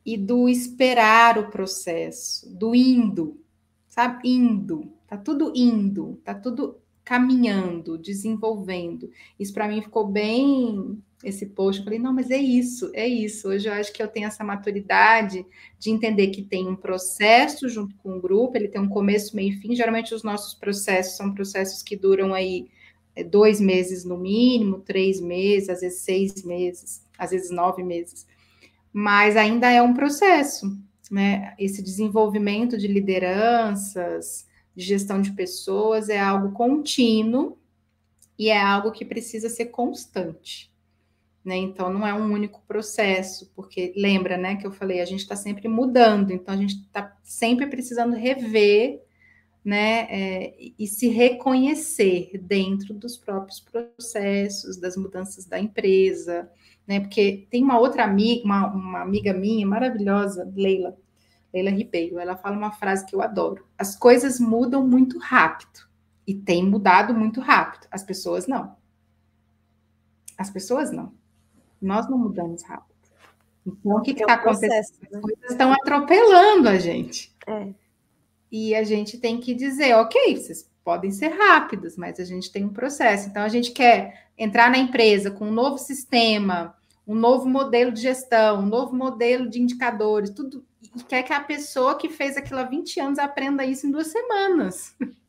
[0.06, 3.40] e do esperar o processo, do indo,
[3.88, 4.28] sabe?
[4.28, 9.10] Indo, tá tudo indo, tá tudo caminhando, desenvolvendo.
[9.38, 11.80] Isso para mim ficou bem esse post.
[11.80, 13.48] Eu falei, não, mas é isso, é isso.
[13.48, 15.44] Hoje eu acho que eu tenho essa maturidade
[15.78, 19.50] de entender que tem um processo junto com o grupo, ele tem um começo, meio
[19.50, 19.74] e fim.
[19.74, 22.68] Geralmente os nossos processos são processos que duram aí
[23.14, 28.26] é, dois meses no mínimo, três meses, às vezes seis meses, às vezes nove meses.
[28.92, 30.78] Mas ainda é um processo,
[31.10, 31.54] né?
[31.58, 37.58] Esse desenvolvimento de lideranças, de gestão de pessoas é algo contínuo
[38.38, 40.72] e é algo que precisa ser constante.
[41.44, 41.56] Né?
[41.56, 45.36] Então, não é um único processo, porque lembra né, que eu falei, a gente está
[45.36, 49.02] sempre mudando, então a gente está sempre precisando rever
[49.64, 56.50] né, é, e se reconhecer dentro dos próprios processos, das mudanças da empresa,
[56.86, 57.00] né?
[57.00, 60.96] Porque tem uma outra amiga, uma, uma amiga minha maravilhosa, Leila,
[61.54, 65.88] Leila Ribeiro, ela fala uma frase que eu adoro: as coisas mudam muito rápido
[66.26, 68.74] e tem mudado muito rápido, as pessoas não.
[70.36, 71.12] As pessoas não.
[71.80, 72.92] Nós não mudamos rápido.
[73.64, 74.98] Então, o que está é um acontecendo?
[75.00, 75.08] Né?
[75.12, 77.32] As coisas estão atropelando a gente.
[77.46, 77.68] É.
[78.50, 82.64] E a gente tem que dizer, ok, vocês podem ser rápidos, mas a gente tem
[82.64, 83.28] um processo.
[83.28, 86.76] Então, a gente quer entrar na empresa com um novo sistema,
[87.06, 90.64] um novo modelo de gestão, um novo modelo de indicadores, tudo,
[90.96, 94.08] e quer que a pessoa que fez aquilo há 20 anos aprenda isso em duas
[94.08, 94.94] semanas.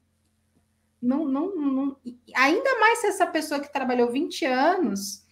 [1.01, 1.97] Não, não, não,
[2.33, 5.23] ainda mais se essa pessoa que trabalhou 20 anos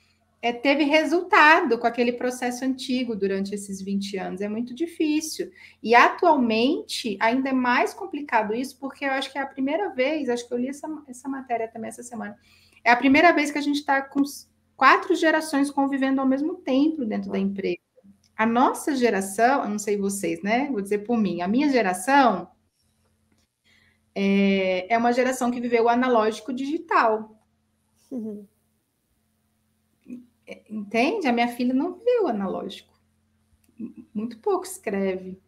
[0.43, 4.41] é, teve resultado com aquele processo antigo durante esses 20 anos.
[4.41, 5.49] É muito difícil.
[5.81, 10.29] E atualmente ainda é mais complicado isso, porque eu acho que é a primeira vez,
[10.29, 12.37] acho que eu li essa, essa matéria também essa semana,
[12.83, 14.21] é a primeira vez que a gente está com
[14.75, 17.79] quatro gerações convivendo ao mesmo tempo dentro da empresa.
[18.35, 20.69] A nossa geração, eu não sei vocês, né?
[20.71, 22.49] Vou dizer por mim, a minha geração
[24.15, 27.37] é, é uma geração que viveu o analógico digital.
[28.11, 28.45] Uhum.
[30.45, 31.27] É, entende?
[31.27, 32.93] A minha filha não viveu o analógico.
[34.13, 35.39] Muito pouco escreve.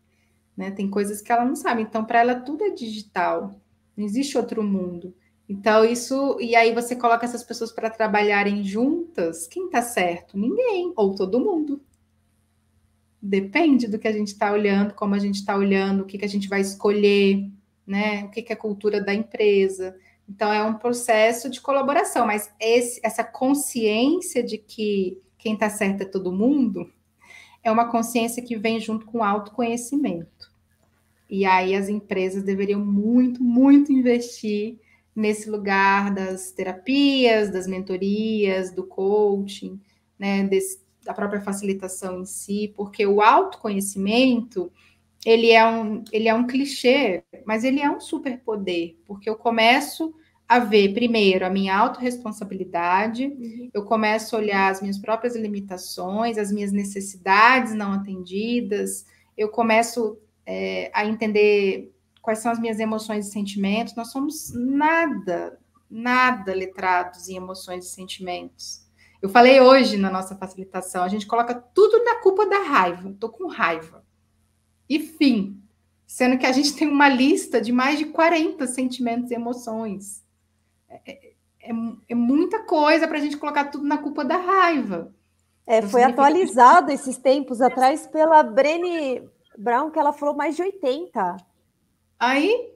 [0.56, 0.72] Né?
[0.72, 1.82] Tem coisas que ela não sabe.
[1.82, 3.60] Então, para ela, tudo é digital.
[3.96, 5.16] Não existe outro mundo.
[5.48, 6.38] Então, isso.
[6.40, 9.48] E aí você coloca essas pessoas para trabalharem juntas.
[9.48, 10.38] Quem está certo?
[10.38, 11.82] Ninguém, ou todo mundo.
[13.22, 16.26] Depende do que a gente está olhando, como a gente está olhando, o que, que
[16.26, 17.50] a gente vai escolher,
[17.86, 18.24] né?
[18.26, 19.96] O que, que é a cultura da empresa.
[20.28, 26.02] Então, é um processo de colaboração, mas esse, essa consciência de que quem está certo
[26.02, 26.92] é todo mundo
[27.64, 30.54] é uma consciência que vem junto com autoconhecimento.
[31.28, 34.80] E aí as empresas deveriam muito, muito investir
[35.16, 39.80] nesse lugar das terapias, das mentorias, do coaching,
[40.20, 44.72] né, desse, da própria facilitação em si, porque o autoconhecimento
[45.26, 50.14] ele é um ele é um clichê, mas ele é um superpoder, porque eu começo
[50.48, 53.70] a ver primeiro a minha autorresponsabilidade, uhum.
[53.74, 59.06] eu começo a olhar as minhas próprias limitações, as minhas necessidades não atendidas,
[59.36, 61.95] eu começo é, a entender
[62.26, 63.96] quais são as minhas emoções e sentimentos.
[63.96, 65.60] Nós somos nada,
[65.90, 68.84] nada letrados em emoções e sentimentos.
[69.22, 73.12] Eu falei hoje na nossa facilitação, a gente coloca tudo na culpa da raiva.
[73.12, 74.04] Estou com raiva.
[74.90, 75.62] E fim.
[76.08, 80.24] Sendo que a gente tem uma lista de mais de 40 sentimentos e emoções.
[80.90, 81.74] É, é, é,
[82.10, 85.14] é muita coisa para a gente colocar tudo na culpa da raiva.
[85.68, 89.24] É, então, foi atualizado esses tempos atrás pela Brené
[89.58, 91.38] Brown, que ela falou mais de 80.
[92.20, 92.76] Aí,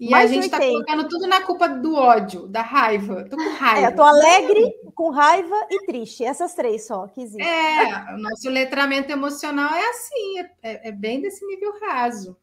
[0.00, 3.26] e Mais a gente está colocando tudo na culpa do ódio, da raiva.
[3.28, 3.86] Tô com raiva.
[3.86, 6.24] É, eu tô alegre, com raiva e triste.
[6.24, 7.46] Essas três só que existem.
[7.46, 12.34] É, o nosso letramento emocional é assim, é, é, é bem desse nível raso.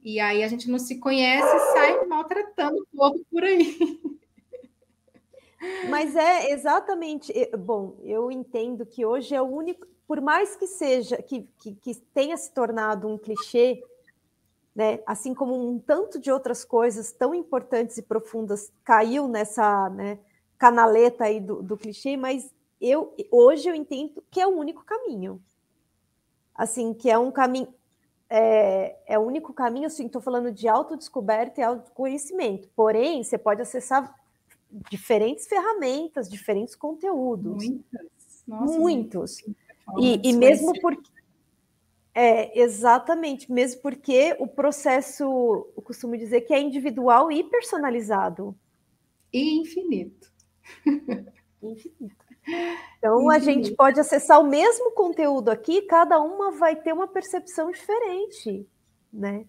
[0.00, 3.76] E aí a gente não se conhece e sai maltratando o povo por aí.
[5.90, 7.32] Mas é exatamente.
[7.58, 9.84] Bom, eu entendo que hoje é o único.
[10.06, 13.82] Por mais que seja, que, que, que tenha se tornado um clichê,
[14.74, 15.00] né?
[15.06, 20.18] Assim como um tanto de outras coisas tão importantes e profundas caiu nessa né,
[20.58, 25.40] canaleta aí do, do clichê, mas eu hoje eu entendo que é o único caminho.
[26.54, 27.68] Assim, que é um caminho.
[28.28, 32.68] É, é o único caminho, assim, estou falando de autodescoberta e autoconhecimento.
[32.74, 34.12] Porém, você pode acessar
[34.90, 37.64] diferentes ferramentas, diferentes conteúdos.
[37.64, 38.44] Muitas.
[38.46, 39.38] Nossa, muitos.
[39.98, 41.10] E, e mesmo porque
[42.14, 45.24] é, exatamente, mesmo porque o processo,
[45.76, 48.56] eu costumo dizer que é individual e personalizado.
[49.32, 50.32] E infinito.
[51.60, 52.24] infinito.
[52.98, 53.32] Então infinito.
[53.32, 58.64] a gente pode acessar o mesmo conteúdo aqui, cada uma vai ter uma percepção diferente,
[59.12, 59.44] né?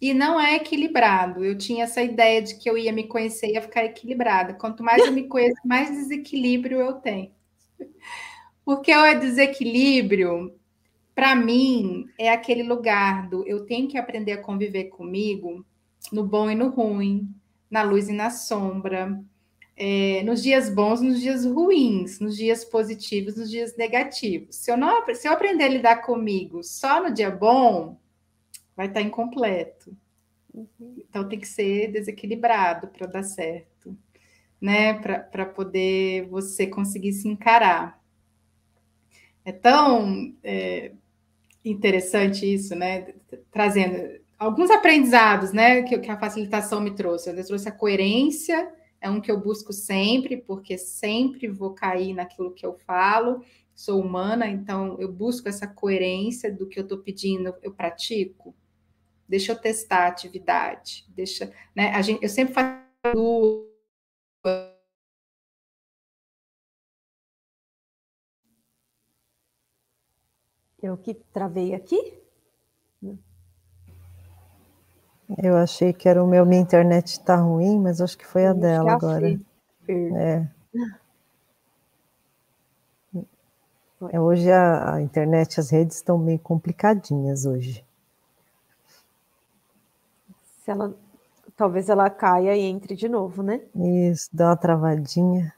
[0.00, 1.44] E não é equilibrado.
[1.44, 4.54] Eu tinha essa ideia de que eu ia me conhecer e ia ficar equilibrada.
[4.54, 7.32] Quanto mais eu me conheço, mais desequilíbrio eu tenho.
[8.64, 10.57] Porque o desequilíbrio
[11.18, 15.66] para mim, é aquele lugar do eu tenho que aprender a conviver comigo
[16.12, 17.34] no bom e no ruim,
[17.68, 19.20] na luz e na sombra,
[19.76, 24.54] é, nos dias bons, nos dias ruins, nos dias positivos, nos dias negativos.
[24.54, 27.98] Se eu não se eu aprender a lidar comigo só no dia bom,
[28.76, 29.92] vai estar incompleto.
[30.54, 30.98] Uhum.
[30.98, 33.98] Então tem que ser desequilibrado para dar certo,
[34.60, 34.94] né?
[34.94, 38.00] Para poder você conseguir se encarar.
[39.44, 40.92] É tão é,
[41.70, 43.14] interessante isso, né?
[43.50, 45.82] Trazendo alguns aprendizados, né?
[45.82, 47.30] Que, que a facilitação me trouxe.
[47.30, 52.54] Ela trouxe a coerência, é um que eu busco sempre, porque sempre vou cair naquilo
[52.54, 53.42] que eu falo.
[53.74, 58.54] Sou humana, então eu busco essa coerência do que eu estou pedindo, eu pratico
[59.28, 61.90] deixa eu testar a atividade, deixa, né?
[61.94, 63.67] A gente, eu sempre faço
[70.82, 72.14] Eu que travei aqui?
[75.42, 78.54] Eu achei que era o meu, minha internet está ruim, mas acho que foi a
[78.54, 79.38] dela agora.
[79.88, 80.48] É.
[84.10, 84.20] é.
[84.20, 87.84] Hoje a, a internet, as redes estão meio complicadinhas hoje
[90.68, 90.94] se ela
[91.56, 93.62] talvez ela caia e entre de novo, né?
[93.74, 95.54] Isso, dá uma travadinha.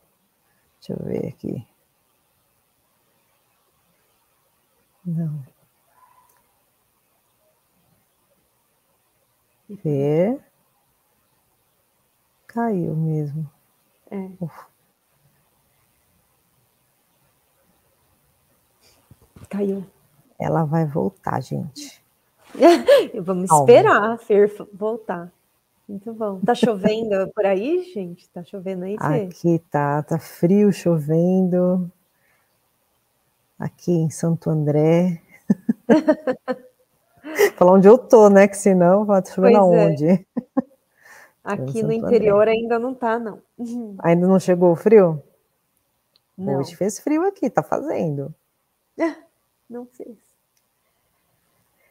[0.78, 1.66] Deixa eu ver aqui.
[5.04, 5.42] Não.
[9.68, 10.44] Ver.
[12.46, 13.48] Caiu mesmo.
[14.10, 14.28] É.
[14.40, 14.66] Uf.
[19.48, 19.84] Caiu.
[20.38, 22.02] Ela vai voltar, gente.
[23.22, 25.32] Vamos esperar a Fer voltar.
[25.88, 26.40] Muito bom.
[26.40, 28.28] Tá chovendo por aí, gente?
[28.30, 29.24] Tá chovendo aí, Fê?
[29.24, 31.90] Aqui tá, tá frio, chovendo.
[33.60, 35.20] Aqui em Santo André.
[37.56, 38.48] Falar onde eu tô, né?
[38.48, 39.60] Que senão vai tá chovendo é.
[39.60, 40.06] aonde?
[40.08, 40.24] É.
[41.44, 42.52] Aqui no interior André.
[42.52, 43.42] ainda não tá, não.
[43.98, 45.22] Ainda não chegou o frio?
[46.36, 46.58] Não.
[46.58, 48.34] Hoje fez frio aqui, tá fazendo.
[49.70, 50.16] Não fez.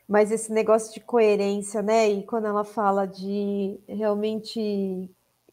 [0.07, 2.09] Mas esse negócio de coerência, né?
[2.09, 5.09] E quando ela fala de realmente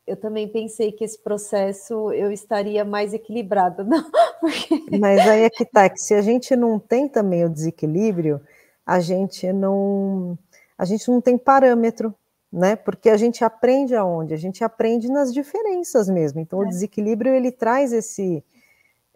[0.06, 4.10] eu também pensei que esse processo eu estaria mais equilibrada, não?
[4.40, 4.98] Porque...
[4.98, 8.40] Mas aí é que tá, que se a gente não tem também o desequilíbrio,
[8.84, 10.38] a gente não
[10.78, 12.14] a gente não tem parâmetro,
[12.52, 12.76] né?
[12.76, 14.34] Porque a gente aprende aonde?
[14.34, 16.40] A gente aprende nas diferenças mesmo.
[16.40, 16.66] Então é.
[16.66, 18.44] o desequilíbrio ele traz esse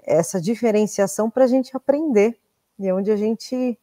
[0.02, 2.36] essa diferenciação para a gente aprender
[2.78, 3.78] e é onde a gente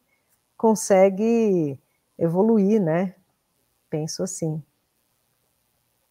[0.56, 1.78] consegue
[2.18, 3.14] evoluir, né?
[3.88, 4.62] Penso assim.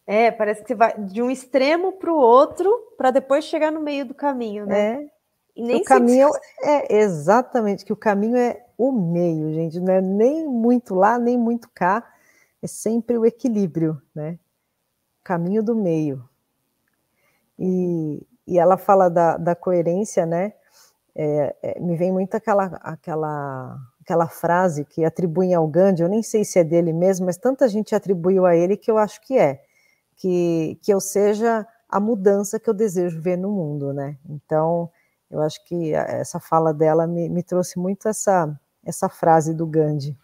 [0.06, 3.80] É, parece que você vai de um extremo para o outro para depois chegar no
[3.80, 5.02] meio do caminho, né?
[5.04, 5.17] É.
[5.58, 6.28] O caminho
[6.62, 11.36] é exatamente que o caminho é o meio, gente, não é nem muito lá, nem
[11.36, 12.08] muito cá,
[12.62, 14.38] é sempre o equilíbrio, né?
[15.24, 16.28] Caminho do meio.
[17.58, 20.52] E, e ela fala da, da coerência, né?
[21.14, 23.76] É, é, me vem muito aquela, aquela
[24.08, 27.68] aquela frase que atribuem ao Gandhi, eu nem sei se é dele mesmo, mas tanta
[27.68, 29.60] gente atribuiu a ele que eu acho que é,
[30.16, 34.16] que, que eu seja a mudança que eu desejo ver no mundo, né?
[34.26, 34.90] Então,
[35.30, 40.16] eu acho que essa fala dela me, me trouxe muito essa, essa frase do Gandhi.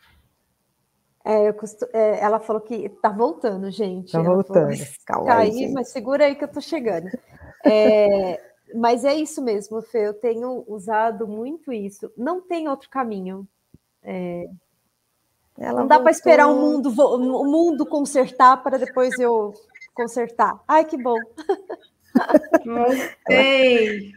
[1.24, 1.86] É, costu...
[1.92, 4.12] é, ela falou que tá voltando, gente.
[4.12, 4.76] Tá voltando.
[5.06, 7.08] Falou, Calma aí, mas segura aí que eu tô chegando.
[7.66, 8.38] É,
[8.74, 10.08] mas é isso mesmo, Fê.
[10.08, 12.12] Eu tenho usado muito isso.
[12.14, 13.48] Não tem outro caminho.
[14.02, 14.44] É,
[15.56, 16.02] não dá voltou...
[16.02, 19.54] para esperar o mundo, o mundo consertar para depois eu
[19.94, 20.62] consertar.
[20.68, 21.16] Ai, que bom.
[22.66, 24.12] Voltei.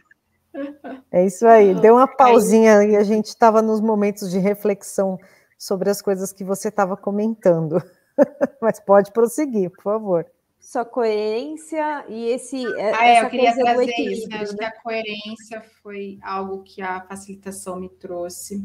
[1.10, 1.74] É isso aí.
[1.74, 5.18] Deu uma pausinha e a gente estava nos momentos de reflexão
[5.58, 7.82] sobre as coisas que você estava comentando.
[8.60, 10.26] Mas pode prosseguir, por favor.
[10.60, 12.66] Sua coerência e esse.
[12.76, 14.28] É, ah, é, eu queria trazer isso.
[14.28, 14.36] Né?
[14.38, 18.62] Acho que a coerência foi algo que a facilitação me trouxe.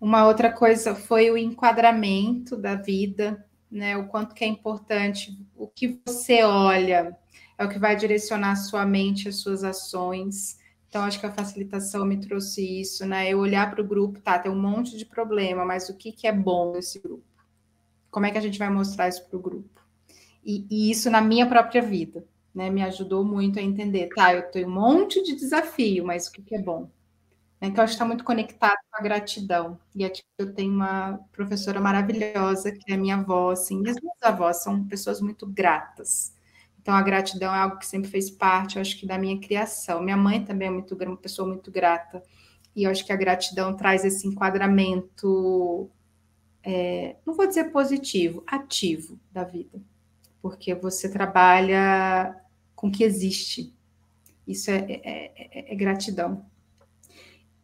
[0.00, 3.96] Uma outra coisa foi o enquadramento da vida, né?
[3.96, 7.16] O quanto que é importante, o que você olha
[7.58, 10.58] é o que vai direcionar a sua mente, as suas ações.
[10.94, 13.28] Então, acho que a facilitação me trouxe isso, né?
[13.28, 16.24] Eu olhar para o grupo, tá, tem um monte de problema, mas o que, que
[16.24, 17.24] é bom nesse grupo?
[18.12, 19.82] Como é que a gente vai mostrar isso para o grupo?
[20.44, 22.24] E, e, isso na minha própria vida,
[22.54, 22.70] né?
[22.70, 26.42] Me ajudou muito a entender, tá, eu tenho um monte de desafio, mas o que,
[26.42, 26.88] que é bom?
[27.60, 29.76] Então, acho que está muito conectado com a gratidão.
[29.96, 34.22] E aqui eu tenho uma professora maravilhosa, que é minha avó, assim, e as minhas
[34.22, 36.33] avós são pessoas muito gratas.
[36.84, 40.02] Então, a gratidão é algo que sempre fez parte, eu acho que, da minha criação.
[40.02, 42.22] Minha mãe também é muito, uma pessoa muito grata.
[42.76, 45.90] E eu acho que a gratidão traz esse enquadramento,
[46.62, 49.80] é, não vou dizer positivo, ativo da vida.
[50.42, 52.36] Porque você trabalha
[52.76, 53.74] com o que existe.
[54.46, 56.44] Isso é, é, é, é gratidão.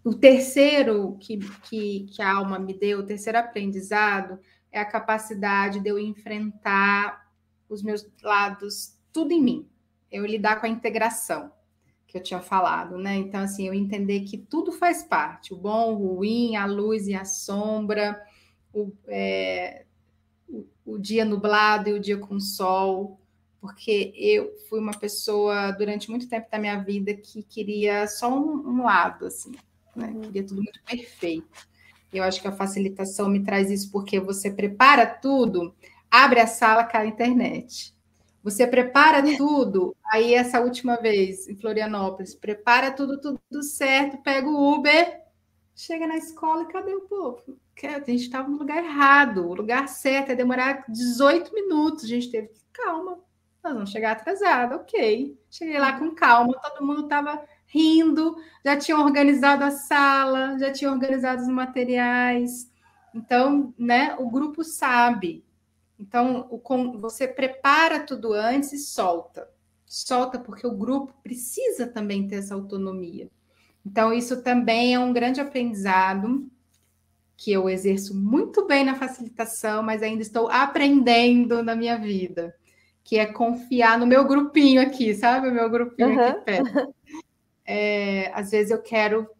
[0.02, 1.36] O terceiro que,
[1.68, 4.38] que, que a alma me deu, o terceiro aprendizado,
[4.72, 7.28] é a capacidade de eu enfrentar
[7.68, 9.68] os meus lados, tudo em mim.
[10.11, 11.52] Eu lidar com a integração
[12.06, 13.16] que eu tinha falado, né?
[13.16, 17.14] Então, assim, eu entender que tudo faz parte, o bom, o ruim, a luz e
[17.14, 18.20] a sombra,
[18.74, 19.84] o, é,
[20.48, 23.20] o, o dia nublado e o dia com sol,
[23.61, 28.68] porque eu fui uma pessoa durante muito tempo da minha vida que queria só um,
[28.68, 29.52] um lado, assim,
[29.94, 30.08] né?
[30.08, 30.20] Uhum.
[30.22, 31.68] Queria tudo muito perfeito.
[32.12, 35.72] Eu acho que a facilitação me traz isso porque você prepara tudo,
[36.11, 37.94] abre a sala, cai a internet.
[38.43, 44.74] Você prepara tudo, aí essa última vez em Florianópolis, prepara tudo, tudo certo, pega o
[44.74, 45.20] Uber,
[45.76, 47.59] chega na escola e cadê o povo?
[47.82, 52.30] A gente estava no lugar errado, o lugar certo ia demorar 18 minutos, a gente
[52.30, 53.18] teve que, calma,
[53.62, 55.38] nós vamos chegar atrasado, ok.
[55.51, 60.93] Cheguei lá com calma, todo mundo estava rindo, já tinham organizado a sala, já tinham
[60.93, 62.70] organizado os materiais.
[63.14, 65.45] Então, né, o grupo sabe.
[66.01, 69.46] Então, o, você prepara tudo antes e solta.
[69.84, 73.28] Solta porque o grupo precisa também ter essa autonomia.
[73.84, 76.51] Então, isso também é um grande aprendizado
[77.36, 82.55] que eu exerço muito bem na facilitação, mas ainda estou aprendendo na minha vida,
[83.05, 85.48] que é confiar no meu grupinho aqui, sabe?
[85.48, 86.20] O meu grupinho uhum.
[86.20, 86.94] aqui perto.
[87.72, 89.30] É, às vezes eu quero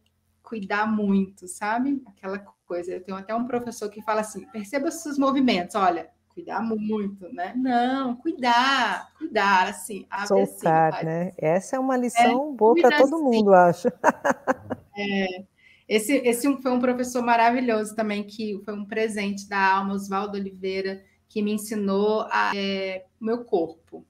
[0.41, 2.01] cuidar muito, sabe?
[2.07, 2.93] Aquela coisa.
[2.93, 6.09] Eu tenho até um professor que fala assim: perceba os seus movimentos, olha,
[6.41, 7.53] cuidar muito, né?
[7.55, 10.07] Não, cuidar, cuidar, assim.
[10.27, 11.33] Soltar, assim, né?
[11.37, 13.25] Essa é uma lição é, boa para todo assim.
[13.25, 13.89] mundo, acho.
[15.03, 15.45] É,
[15.89, 21.03] esse, esse foi um professor maravilhoso também, que foi um presente da alma, Oswaldo Oliveira,
[21.27, 24.05] que me ensinou a, é, o meu corpo.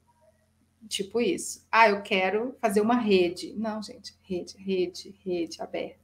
[0.89, 1.65] Tipo isso.
[1.71, 3.55] Ah, eu quero fazer uma rede.
[3.57, 6.01] Não, gente, rede, rede, rede aberta.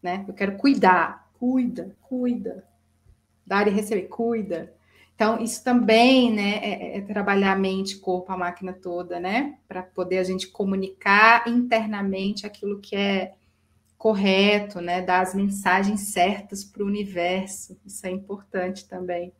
[0.00, 0.24] Né?
[0.28, 1.28] Eu quero cuidar.
[1.40, 2.64] Cuida, cuida.
[3.44, 4.72] Dar e receber, cuida.
[5.20, 9.58] Então, isso também né, é, é trabalhar a mente, corpo, a máquina toda, né?
[9.68, 13.34] Para poder a gente comunicar internamente aquilo que é
[13.98, 15.02] correto, né?
[15.02, 17.78] Dar as mensagens certas para o universo.
[17.84, 19.30] Isso é importante também.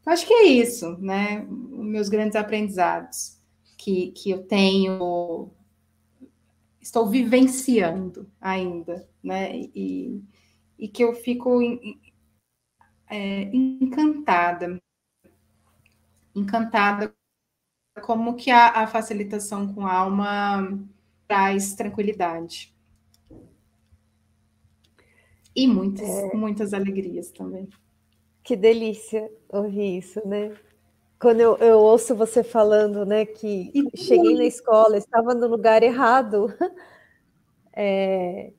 [0.00, 1.46] Então, acho que é isso, né?
[1.48, 3.38] Meus grandes aprendizados
[3.78, 5.48] que, que eu tenho,
[6.80, 9.54] estou vivenciando ainda, né?
[9.72, 10.20] E,
[10.76, 11.60] e que eu fico
[13.08, 14.82] é, encantada
[16.34, 17.14] encantada
[18.00, 20.78] como que a, a facilitação com alma
[21.28, 22.74] traz tranquilidade.
[25.54, 26.34] E muitas, é...
[26.34, 27.68] muitas alegrias também.
[28.42, 30.56] Que delícia ouvir isso, né?
[31.20, 35.82] Quando eu, eu ouço você falando, né, que e cheguei na escola, estava no lugar
[35.82, 36.46] errado.
[37.74, 38.52] É,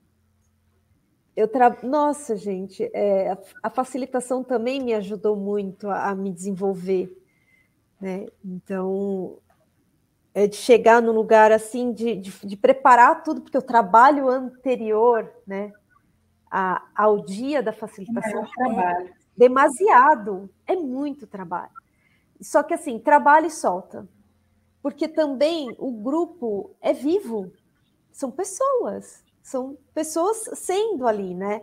[1.35, 1.77] eu tra...
[1.83, 7.15] Nossa, gente, é, a, a, facilitação também me ajudou muito a, a me desenvolver
[8.03, 8.25] né?
[8.43, 9.37] Então,
[10.33, 15.31] é de chegar no lugar assim, de, de, de, preparar tudo, porque o trabalho anterior
[15.47, 15.71] né,
[16.51, 18.45] a, ao dia da facilitação
[18.81, 21.71] é, demasiado, é muito trabalho.
[22.41, 24.05] Só que assim, trabalho e solta.
[24.81, 27.53] Porque também o grupo é vivo,
[28.11, 31.61] são pessoas, são pessoas sendo ali, né?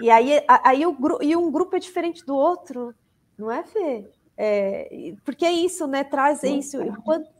[0.00, 2.94] E aí, aí o, e um grupo é diferente do outro,
[3.36, 4.08] não é, Fê?
[4.36, 6.04] É, porque é isso, né?
[6.04, 6.80] Traz isso.
[6.82, 7.30] O quanto,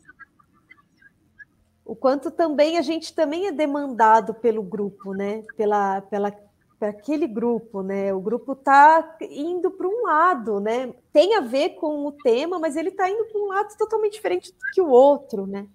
[1.84, 5.42] o quanto também a gente também é demandado pelo grupo, né?
[5.56, 6.32] Pela, pela,
[6.78, 8.12] para aquele grupo, né?
[8.12, 10.92] O grupo está indo para um lado, né?
[11.12, 14.52] Tem a ver com o tema, mas ele está indo para um lado totalmente diferente
[14.52, 15.66] do que o outro, né?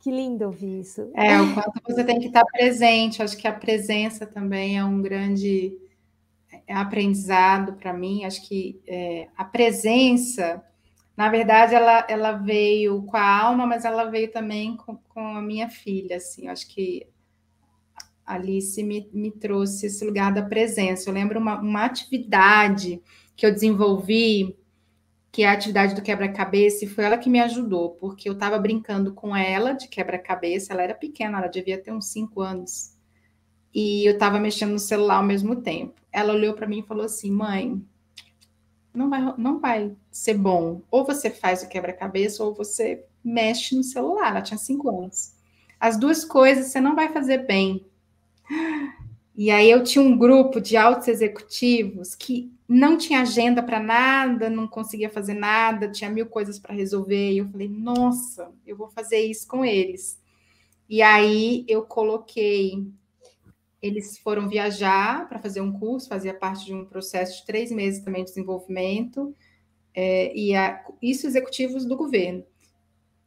[0.00, 1.10] Que lindo ouvir isso.
[1.14, 3.22] É, o quanto você tem que estar presente.
[3.22, 5.78] Acho que a presença também é um grande
[6.68, 8.24] aprendizado para mim.
[8.24, 10.62] Acho que é, a presença,
[11.16, 15.42] na verdade, ela, ela veio com a alma, mas ela veio também com, com a
[15.42, 16.16] minha filha.
[16.16, 17.06] Assim, acho que
[18.24, 21.08] Alice me, me trouxe esse lugar da presença.
[21.08, 23.02] Eu lembro uma, uma atividade
[23.36, 24.56] que eu desenvolvi,
[25.30, 28.58] que é a atividade do quebra-cabeça, e foi ela que me ajudou, porque eu estava
[28.58, 32.93] brincando com ela de quebra-cabeça, ela era pequena, ela devia ter uns cinco anos
[33.74, 36.00] e eu estava mexendo no celular ao mesmo tempo.
[36.12, 37.82] Ela olhou para mim e falou assim: mãe,
[38.94, 40.82] não vai, não vai ser bom.
[40.90, 44.30] Ou você faz o quebra-cabeça, ou você mexe no celular.
[44.30, 45.34] Ela tinha cinco anos.
[45.80, 47.84] As duas coisas você não vai fazer bem.
[49.36, 54.48] E aí eu tinha um grupo de altos executivos que não tinha agenda para nada,
[54.48, 57.32] não conseguia fazer nada, tinha mil coisas para resolver.
[57.32, 60.22] E eu falei, nossa, eu vou fazer isso com eles.
[60.88, 62.86] E aí eu coloquei
[63.84, 68.02] eles foram viajar para fazer um curso, fazia parte de um processo de três meses
[68.02, 69.36] também de desenvolvimento,
[69.94, 72.42] é, e a, isso executivos do governo.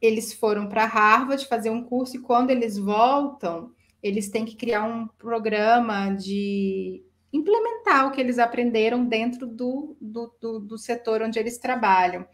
[0.02, 3.70] Eles foram para Harvard fazer um curso, e quando eles voltam,
[4.02, 10.34] eles têm que criar um programa de implementar o que eles aprenderam dentro do, do,
[10.40, 12.26] do, do setor onde eles trabalham.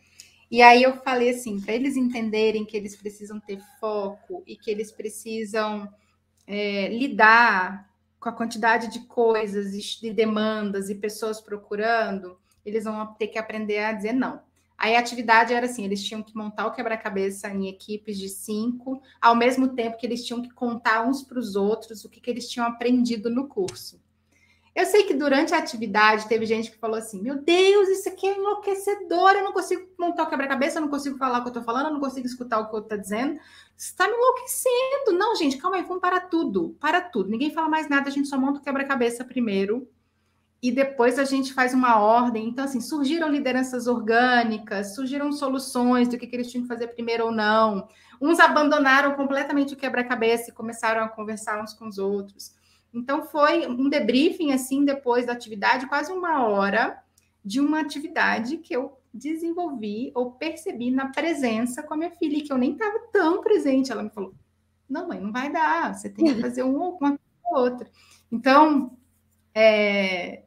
[0.51, 4.71] E aí eu falei assim, para eles entenderem que eles precisam ter foco e que
[4.71, 5.87] eles precisam
[6.47, 7.93] é, lidar
[8.25, 13.81] com a quantidade de coisas, de demandas e pessoas procurando, eles vão ter que aprender
[13.81, 14.41] a dizer não.
[14.79, 19.03] Aí a atividade era assim: eles tinham que montar o quebra-cabeça em equipes de cinco,
[19.21, 22.31] ao mesmo tempo que eles tinham que contar uns para os outros o que, que
[22.31, 24.03] eles tinham aprendido no curso.
[24.75, 28.27] Eu sei que durante a atividade teve gente que falou assim: Meu Deus, isso aqui
[28.27, 31.51] é enlouquecedor, eu não consigo montar o quebra-cabeça, eu não consigo falar o que eu
[31.51, 33.39] estou falando, eu não consigo escutar o que o outro está dizendo.
[33.77, 35.13] Você está me enlouquecendo.
[35.13, 37.31] Não, gente, calma aí, vamos para tudo, para tudo.
[37.31, 39.89] Ninguém fala mais nada, a gente só monta o quebra-cabeça primeiro
[40.61, 42.49] e depois a gente faz uma ordem.
[42.49, 47.27] Então, assim, surgiram lideranças orgânicas, surgiram soluções do que, que eles tinham que fazer primeiro
[47.27, 47.87] ou não.
[48.21, 52.55] Uns abandonaram completamente o quebra-cabeça e começaram a conversar uns com os outros.
[52.95, 57.03] Então, foi um debriefing, assim, depois da atividade, quase uma hora
[57.45, 62.53] de uma atividade que eu desenvolvi ou percebi na presença com a minha filha, que
[62.53, 63.93] eu nem estava tão presente.
[63.93, 64.35] Ela me falou:
[64.89, 67.19] não, mãe, não vai dar, você tem que fazer uma, uma
[67.53, 67.89] outra.
[68.31, 68.97] Então,
[69.55, 70.45] é,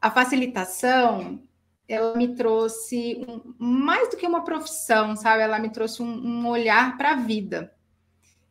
[0.00, 1.42] a facilitação,
[1.88, 5.42] ela me trouxe um, mais do que uma profissão, sabe?
[5.42, 7.72] Ela me trouxe um, um olhar para a vida.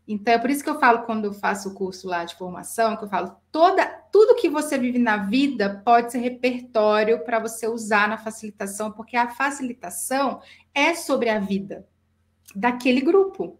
[0.08, 2.98] Então, é por isso que eu falo quando eu faço o curso lá de formação,
[2.98, 7.68] que eu falo, toda, tudo que você vive na vida pode ser repertório para você
[7.68, 10.42] usar na facilitação, porque a facilitação
[10.74, 11.88] é sobre a vida
[12.56, 13.60] daquele grupo.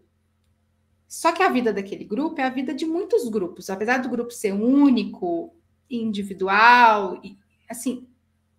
[1.08, 3.70] Só que a vida daquele grupo é a vida de muitos grupos.
[3.70, 5.54] Apesar do grupo ser único,
[5.88, 7.20] individual,
[7.68, 8.08] assim,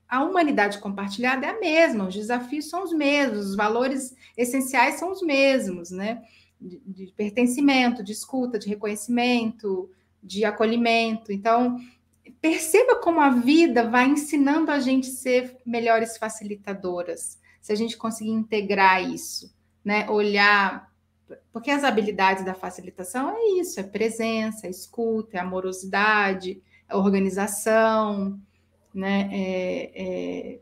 [0.08, 5.12] a humanidade compartilhada é a mesma, os desafios são os mesmos, os valores essenciais são
[5.12, 6.22] os mesmos, né?
[6.64, 9.90] De, de pertencimento, de escuta, de reconhecimento,
[10.22, 11.32] de acolhimento.
[11.32, 11.78] Então,
[12.42, 18.32] perceba como a vida vai ensinando a gente ser melhores facilitadoras, se a gente conseguir
[18.32, 19.54] integrar isso,
[19.84, 20.10] né?
[20.10, 20.90] Olhar,
[21.52, 28.40] porque as habilidades da facilitação é isso, é presença, é escuta, é amorosidade, é organização,
[28.94, 29.30] né?
[29.32, 30.60] É, é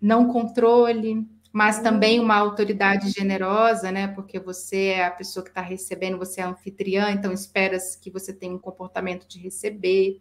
[0.00, 4.08] não controle, mas também uma autoridade generosa, né?
[4.08, 8.32] Porque você é a pessoa que está recebendo, você é anfitriã, então espera que você
[8.32, 10.20] tenha um comportamento de receber,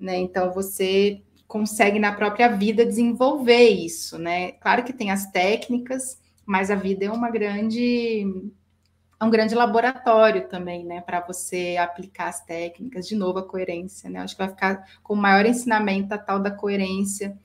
[0.00, 0.16] né?
[0.16, 4.52] Então você consegue na própria vida desenvolver isso, né?
[4.52, 8.24] Claro que tem as técnicas, mas a vida é uma grande
[9.18, 14.10] é um grande laboratório também, né, para você aplicar as técnicas, de novo a coerência,
[14.10, 14.20] né?
[14.20, 17.38] Acho que vai ficar com o maior ensinamento a tal da coerência,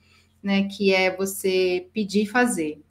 [0.43, 2.81] né, que é você pedir e fazer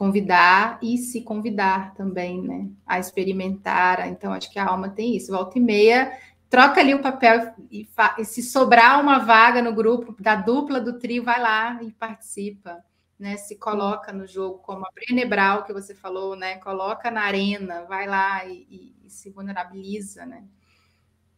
[0.00, 2.70] convidar e se convidar também, né?
[2.86, 4.08] A experimentar.
[4.08, 5.30] Então, acho que a alma tem isso.
[5.30, 7.86] Volta e meia, troca ali o papel e,
[8.16, 12.82] e, se sobrar uma vaga no grupo da dupla do trio, vai lá e participa.
[13.18, 16.56] Né, se coloca no jogo, como a Brené Brown, que você falou, né?
[16.56, 20.44] Coloca na arena, vai lá e, e, e se vulnerabiliza, né?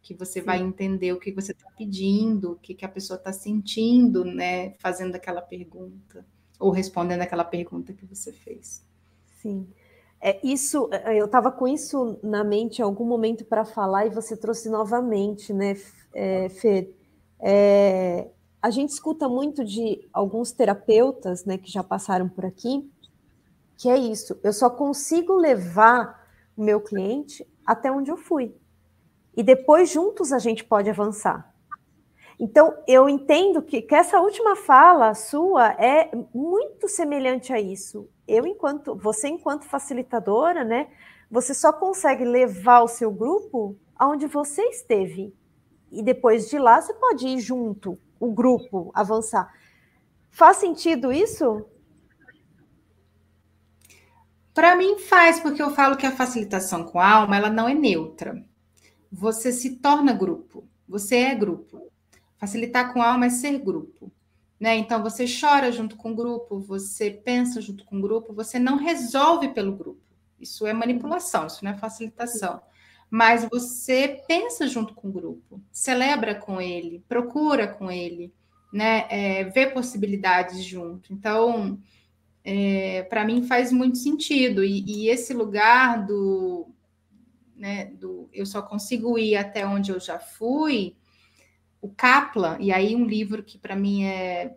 [0.01, 0.47] Que você Sim.
[0.47, 4.75] vai entender o que você está pedindo, o que, que a pessoa está sentindo, né?
[4.79, 6.25] Fazendo aquela pergunta
[6.59, 8.85] ou respondendo aquela pergunta que você fez.
[9.41, 9.67] Sim.
[10.21, 14.11] É, isso, é, eu estava com isso na mente em algum momento para falar e
[14.11, 15.77] você trouxe novamente, né,
[16.15, 16.95] é, Fer?
[17.41, 18.29] É,
[18.63, 22.89] a gente escuta muito de alguns terapeutas, né, que já passaram por aqui,
[23.77, 24.39] que é isso.
[24.45, 26.25] Eu só consigo levar
[26.57, 28.55] o meu cliente até onde eu fui.
[29.37, 31.52] E depois juntos a gente pode avançar.
[32.39, 38.09] Então, eu entendo que, que, essa última fala sua é muito semelhante a isso.
[38.27, 40.89] Eu, enquanto, você, enquanto facilitadora, né,
[41.31, 45.35] você só consegue levar o seu grupo aonde você esteve.
[45.91, 49.53] E depois de lá, você pode ir junto, o grupo, avançar.
[50.31, 51.67] Faz sentido isso?
[54.55, 57.75] Para mim faz, porque eu falo que a facilitação com a alma, ela não é
[57.75, 58.43] neutra.
[59.11, 61.92] Você se torna grupo, você é grupo.
[62.43, 64.11] Facilitar com alma é ser grupo.
[64.59, 64.75] Né?
[64.77, 68.79] Então, você chora junto com o grupo, você pensa junto com o grupo, você não
[68.79, 70.01] resolve pelo grupo.
[70.41, 72.61] Isso é manipulação, isso não é facilitação.
[73.09, 78.35] Mas você pensa junto com o grupo, celebra com ele, procura com ele,
[78.73, 79.07] né?
[79.09, 81.13] É, vê possibilidades junto.
[81.13, 81.79] Então,
[82.43, 84.65] é, para mim faz muito sentido.
[84.65, 86.67] E, e esse lugar do
[87.55, 90.97] né, do eu só consigo ir até onde eu já fui,
[91.83, 94.57] o Kaplan, e aí um livro que para mim é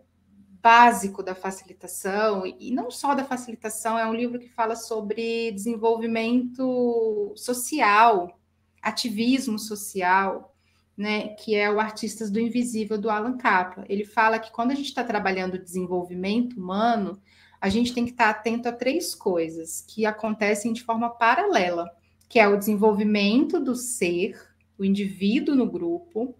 [0.62, 7.32] básico da facilitação, e não só da facilitação, é um livro que fala sobre desenvolvimento
[7.36, 8.40] social,
[8.80, 10.56] ativismo social,
[10.96, 13.84] né, que é o Artistas do Invisível do Alan Kaplan.
[13.88, 17.20] Ele fala que quando a gente está trabalhando desenvolvimento humano,
[17.60, 21.90] a gente tem que estar tá atento a três coisas que acontecem de forma paralela,
[22.28, 24.40] que é o desenvolvimento do ser,
[24.78, 26.36] o indivíduo no grupo,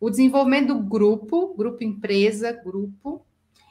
[0.00, 3.24] o desenvolvimento do grupo, grupo empresa, grupo,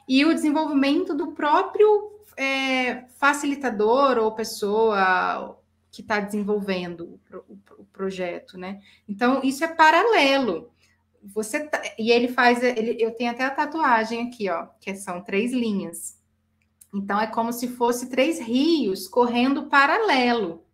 [0.08, 5.58] e o desenvolvimento do próprio é, facilitador ou pessoa
[5.90, 8.80] que está desenvolvendo o, o, o, projeto, né?
[9.08, 10.70] Então, isso é paralelo.
[11.22, 15.22] Você tá, e ele faz, ele, eu tenho até a tatuagem aqui, ó, que são
[15.22, 16.16] três linhas.
[16.94, 20.64] Então, é como se fosse três rios correndo paralelo,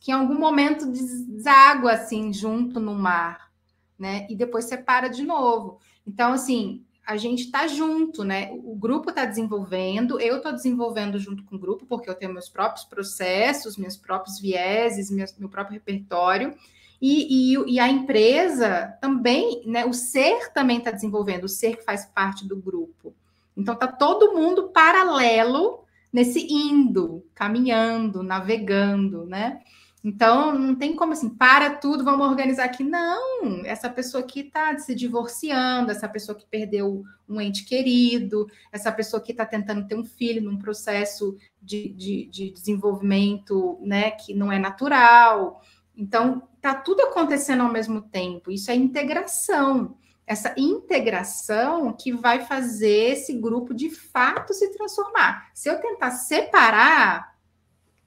[0.00, 3.50] que em algum momento deságua assim junto no mar,
[3.98, 4.26] né?
[4.28, 5.78] E depois separa de novo.
[6.06, 8.50] Então, assim, a gente está junto, né?
[8.52, 12.48] O grupo está desenvolvendo, eu estou desenvolvendo junto com o grupo, porque eu tenho meus
[12.48, 16.54] próprios processos, meus próprios vieses, meu, próprio repertório.
[17.00, 19.84] E, e, e, a empresa também, né?
[19.84, 23.14] O ser também está desenvolvendo, o ser que faz parte do grupo.
[23.56, 29.60] Então tá todo mundo paralelo nesse indo, caminhando, navegando, né?
[30.04, 32.84] Então, não tem como assim, para tudo, vamos organizar aqui.
[32.84, 38.92] Não, essa pessoa aqui está se divorciando, essa pessoa que perdeu um ente querido, essa
[38.92, 44.34] pessoa que está tentando ter um filho num processo de, de, de, desenvolvimento né, que
[44.34, 45.62] não é natural.
[45.96, 48.50] Então, está tudo acontecendo ao mesmo tempo.
[48.50, 49.96] Isso é integração.
[50.26, 55.48] Essa integração que vai fazer esse grupo de fato se transformar.
[55.54, 57.33] Se eu tentar separar,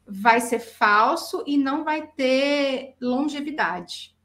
[0.07, 4.15] vai ser falso e não vai ter longevidade.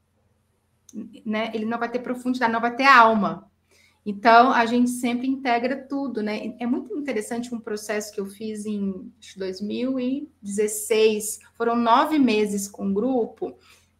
[1.25, 1.51] Né?
[1.53, 3.51] Ele não vai ter profundidade, não vai ter alma.
[4.05, 6.53] Então, a gente sempre integra tudo, né?
[6.59, 11.39] É muito interessante um processo que eu fiz em 2016.
[11.53, 13.57] Foram nove meses com um grupo.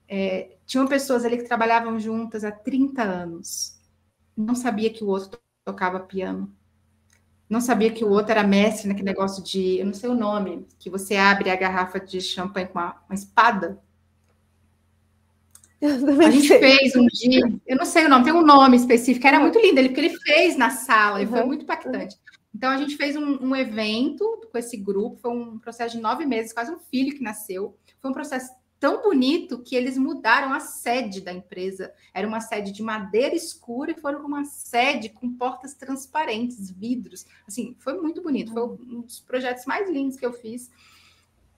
[0.08, 3.80] É, tinham pessoas ali que trabalhavam juntas há 30 anos.
[4.36, 6.54] Não sabia que o outro tocava piano
[7.54, 10.68] não sabia que o outro era mestre naquele negócio de, eu não sei o nome,
[10.80, 13.80] que você abre a garrafa de champanhe com uma, uma espada.
[15.80, 16.60] A gente sei.
[16.60, 19.78] fez um dia, eu não sei o nome, tem um nome específico, era muito lindo,
[19.78, 22.18] ele, porque ele fez na sala, e foi muito impactante.
[22.56, 26.26] Então, a gente fez um, um, evento com esse grupo, foi um processo de nove
[26.26, 27.78] meses, quase um filho que nasceu.
[28.00, 28.52] Foi um processo
[28.84, 31.94] tão bonito que eles mudaram a sede da empresa.
[32.14, 37.26] Era uma sede de madeira escura e foram uma sede com portas transparentes, vidros.
[37.48, 38.52] Assim, foi muito bonito.
[38.52, 40.70] Foi um dos projetos mais lindos que eu fiz,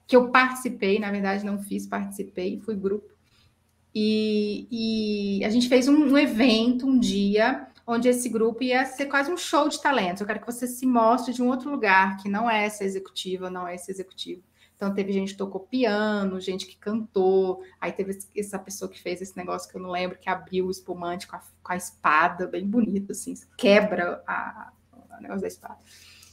[0.06, 3.12] que eu participei, na verdade não fiz, participei, fui grupo.
[3.92, 4.68] E,
[5.40, 9.32] e a gente fez um, um evento um dia onde esse grupo ia ser quase
[9.32, 10.22] um show de talentos.
[10.22, 13.50] Eu quero que você se mostre de um outro lugar, que não é essa executiva,
[13.50, 14.44] não é esse executivo.
[14.86, 19.20] Então, teve gente que tocou piano, gente que cantou, aí teve essa pessoa que fez
[19.20, 22.46] esse negócio que eu não lembro, que abriu o espumante com a, com a espada,
[22.46, 24.72] bem bonito, assim, quebra a,
[25.18, 25.80] o negócio da espada.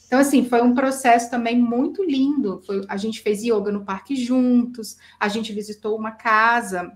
[0.06, 2.60] Então, assim, foi um processo também muito lindo.
[2.66, 6.92] Foi, a gente fez yoga no parque juntos, a gente visitou uma casa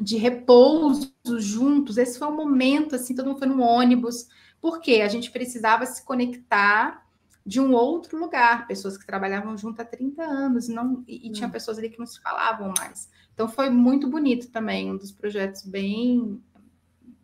[0.00, 1.96] de repouso juntos.
[1.96, 4.26] Esse foi um momento, assim, todo mundo foi no ônibus,
[4.60, 7.06] porque a gente precisava se conectar
[7.48, 11.48] de um outro lugar, pessoas que trabalhavam junto há 30 anos, não, e, e tinha
[11.48, 11.50] hum.
[11.50, 13.08] pessoas ali que não se falavam mais.
[13.32, 16.42] Então foi muito bonito também, um dos projetos bem,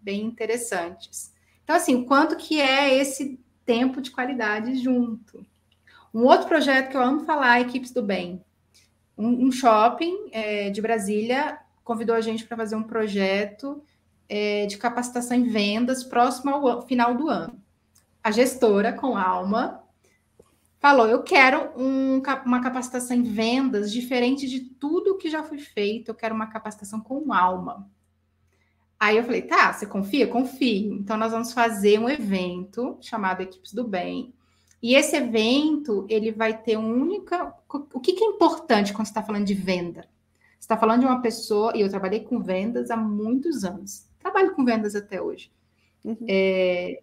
[0.01, 1.31] bem interessantes.
[1.63, 5.45] Então, assim, quanto que é esse tempo de qualidade junto.
[6.13, 8.43] Um outro projeto que eu amo falar, Equipes do Bem.
[9.19, 13.83] Um, um shopping é, de Brasília convidou a gente para fazer um projeto
[14.27, 17.63] é, de capacitação em vendas próximo ao final do ano.
[18.23, 19.84] A gestora, com alma,
[20.85, 26.11] falou: eu quero um, uma capacitação em vendas diferente de tudo que já foi feito,
[26.11, 27.91] eu quero uma capacitação com alma.
[29.01, 30.27] Aí eu falei, tá, você confia?
[30.27, 30.93] Confio.
[30.93, 34.35] Então nós vamos fazer um evento chamado Equipes do Bem.
[34.83, 37.55] E esse evento, ele vai ter um única.
[37.71, 40.03] O que, que é importante quando você está falando de venda?
[40.03, 44.07] Você está falando de uma pessoa, e eu trabalhei com vendas há muitos anos.
[44.19, 45.51] Trabalho com vendas até hoje.
[46.05, 46.17] Uhum.
[46.29, 47.03] É,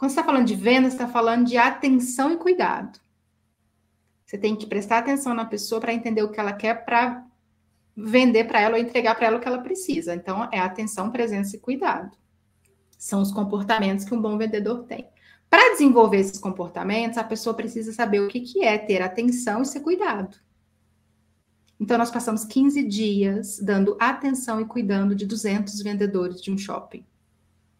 [0.00, 2.98] quando você está falando de venda, está falando de atenção e cuidado.
[4.24, 7.22] Você tem que prestar atenção na pessoa para entender o que ela quer para
[7.94, 10.14] vender para ela ou entregar para ela o que ela precisa.
[10.14, 12.16] Então, é atenção, presença e cuidado.
[12.96, 15.06] São os comportamentos que um bom vendedor tem.
[15.50, 19.66] Para desenvolver esses comportamentos, a pessoa precisa saber o que, que é ter atenção e
[19.66, 20.34] ser cuidado.
[21.78, 27.04] Então, nós passamos 15 dias dando atenção e cuidando de 200 vendedores de um shopping.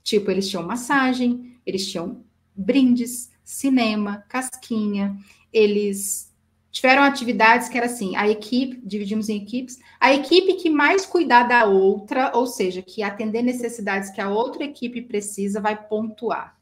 [0.03, 2.25] Tipo, eles tinham massagem, eles tinham
[2.55, 5.17] brindes, cinema, casquinha,
[5.53, 6.31] eles
[6.71, 11.45] tiveram atividades que era assim, a equipe, dividimos em equipes, a equipe que mais cuidar
[11.45, 16.59] da outra, ou seja, que atender necessidades que a outra equipe precisa, vai pontuar.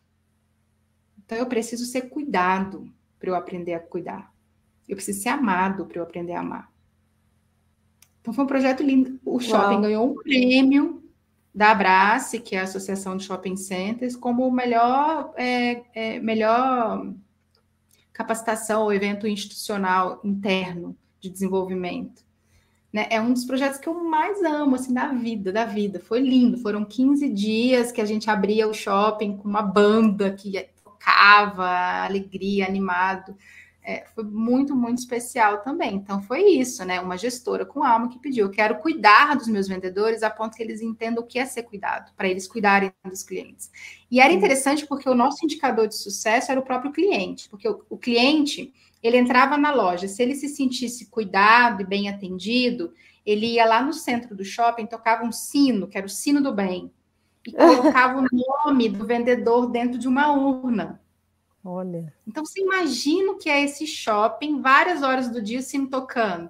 [1.24, 4.32] Então eu preciso ser cuidado para eu aprender a cuidar.
[4.88, 6.72] Eu preciso ser amado para eu aprender a amar.
[8.20, 9.20] Então foi um projeto lindo.
[9.24, 9.82] O shopping Uau.
[9.82, 11.02] ganhou um prêmio
[11.54, 17.12] da Abrace, que é a Associação de Shopping Centers, como melhor, é, é, melhor
[18.12, 22.22] capacitação ou evento institucional interno de desenvolvimento.
[22.92, 23.06] Né?
[23.10, 26.00] É um dos projetos que eu mais amo, assim, da vida, da vida.
[26.00, 26.58] Foi lindo.
[26.58, 32.66] Foram 15 dias que a gente abria o shopping com uma banda que tocava, alegria,
[32.66, 33.36] animado
[33.82, 35.94] é, foi muito, muito especial também.
[35.94, 37.00] Então, foi isso, né?
[37.00, 40.62] Uma gestora com alma que pediu: eu quero cuidar dos meus vendedores a ponto que
[40.62, 43.70] eles entendam o que é ser cuidado, para eles cuidarem dos clientes.
[44.10, 47.82] E era interessante porque o nosso indicador de sucesso era o próprio cliente, porque o,
[47.88, 48.72] o cliente
[49.02, 52.92] ele entrava na loja, se ele se sentisse cuidado e bem atendido,
[53.24, 56.52] ele ia lá no centro do shopping, tocava um sino, que era o sino do
[56.52, 56.90] bem,
[57.46, 61.00] e colocava o nome do vendedor dentro de uma urna.
[61.70, 62.10] Olha.
[62.26, 66.48] Então, você imagina o que é esse shopping, várias horas do dia, se tocando.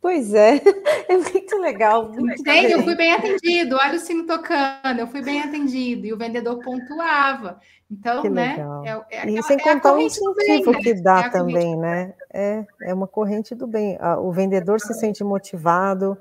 [0.00, 0.60] Pois é,
[1.08, 2.08] é muito legal.
[2.08, 2.48] Muito?
[2.48, 6.60] Eu fui bem atendido, olha o sino tocando, eu fui bem atendido, e o vendedor
[6.62, 7.58] pontuava.
[7.90, 8.56] Então, que né?
[8.56, 8.84] Legal.
[8.84, 8.92] É, é
[9.22, 10.82] aquela, e sem é contar o incentivo bem, né?
[10.82, 12.14] que dá é também, né?
[12.32, 13.98] É, é uma corrente do bem.
[14.20, 16.16] O vendedor se sente motivado,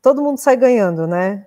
[0.00, 1.46] todo mundo sai ganhando, né?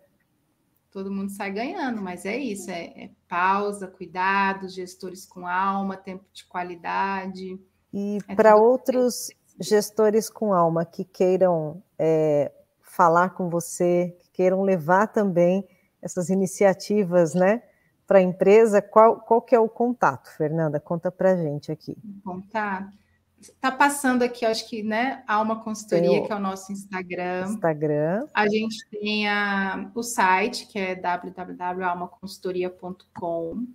[0.95, 6.24] todo mundo sai ganhando, mas é isso: é, é pausa, cuidado, gestores com alma, tempo
[6.32, 7.60] de qualidade.
[7.94, 9.30] E é para outros
[9.60, 12.49] gestores com alma que queiram é,
[12.82, 15.68] falar com você, que queiram levar também
[16.02, 17.62] essas iniciativas, né?
[18.07, 20.80] Para a empresa, qual, qual que é o contato, Fernanda?
[20.80, 21.98] Conta para a gente aqui.
[22.24, 22.95] Contato.
[23.40, 25.22] Está passando aqui, acho que, né?
[25.28, 27.49] Alma Consultoria, que é o nosso Instagram.
[27.49, 28.26] Instagram.
[28.34, 33.68] A gente tem a, o site, que é www.almaconsultoria.com.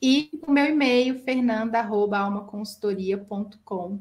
[0.00, 4.00] E o meu e-mail, fernanda.almaconsultoria.com.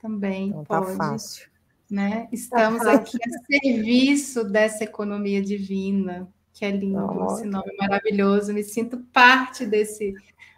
[0.00, 0.92] Também então, tá pode.
[0.92, 1.50] Tá fácil.
[1.90, 2.28] Né?
[2.32, 8.52] Estamos tá aqui a serviço dessa economia divina, que é lindo, esse nome maravilhoso.
[8.52, 10.14] Me sinto parte desse,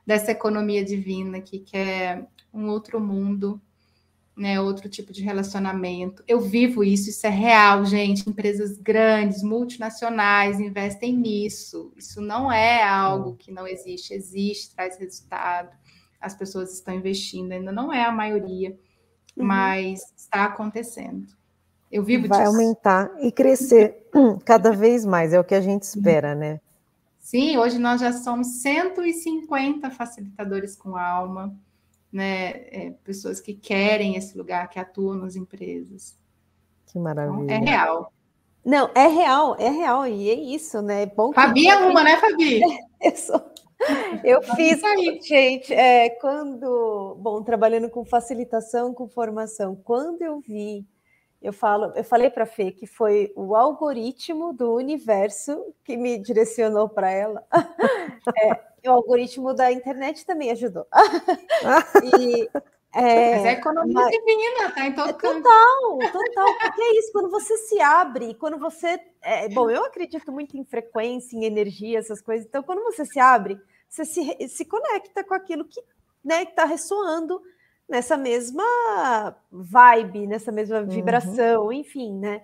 [0.06, 3.60] dessa economia divina aqui, que é um outro mundo
[4.38, 6.22] né, outro tipo de relacionamento.
[6.26, 8.30] Eu vivo isso, isso é real, gente.
[8.30, 11.92] Empresas grandes, multinacionais investem nisso.
[11.96, 15.76] Isso não é algo que não existe, existe, traz resultado.
[16.20, 18.70] As pessoas estão investindo, ainda não é a maioria,
[19.36, 19.44] uhum.
[19.44, 21.26] mas está acontecendo.
[21.90, 22.52] Eu vivo Vai disso.
[22.52, 24.08] aumentar e crescer
[24.44, 26.60] cada vez mais, é o que a gente espera, né?
[27.18, 31.54] Sim, hoje nós já somos 150 facilitadores com alma
[32.12, 36.18] né, é, pessoas que querem esse lugar, que atuam nas empresas.
[36.86, 37.54] Que maravilha.
[37.54, 38.12] Então, é real.
[38.64, 41.02] Não, é real, é real, e é isso, né?
[41.02, 41.70] É bom Fabi que...
[41.70, 42.60] é uma, né, Fabi?
[43.00, 43.58] eu sou...
[44.24, 44.80] Eu fiz,
[45.24, 50.84] gente, é, quando, bom, trabalhando com facilitação, com formação, quando eu vi,
[51.40, 56.18] eu falo, eu falei para a Fê que foi o algoritmo do universo que me
[56.18, 57.44] direcionou para ela.
[58.36, 60.86] É, o algoritmo da internet também ajudou.
[62.18, 62.48] e,
[62.94, 66.58] é, mas é economia mas, divina, tá em todo é Total, total.
[66.60, 69.00] Porque é isso, quando você se abre, quando você.
[69.22, 72.46] É, bom, eu acredito muito em frequência, em energia, essas coisas.
[72.46, 75.82] Então, quando você se abre, você se, se conecta com aquilo que
[76.24, 77.40] né, está ressoando
[77.88, 78.64] nessa mesma
[79.50, 80.88] vibe, nessa mesma uhum.
[80.88, 81.72] vibração, uhum.
[81.72, 82.42] enfim, né?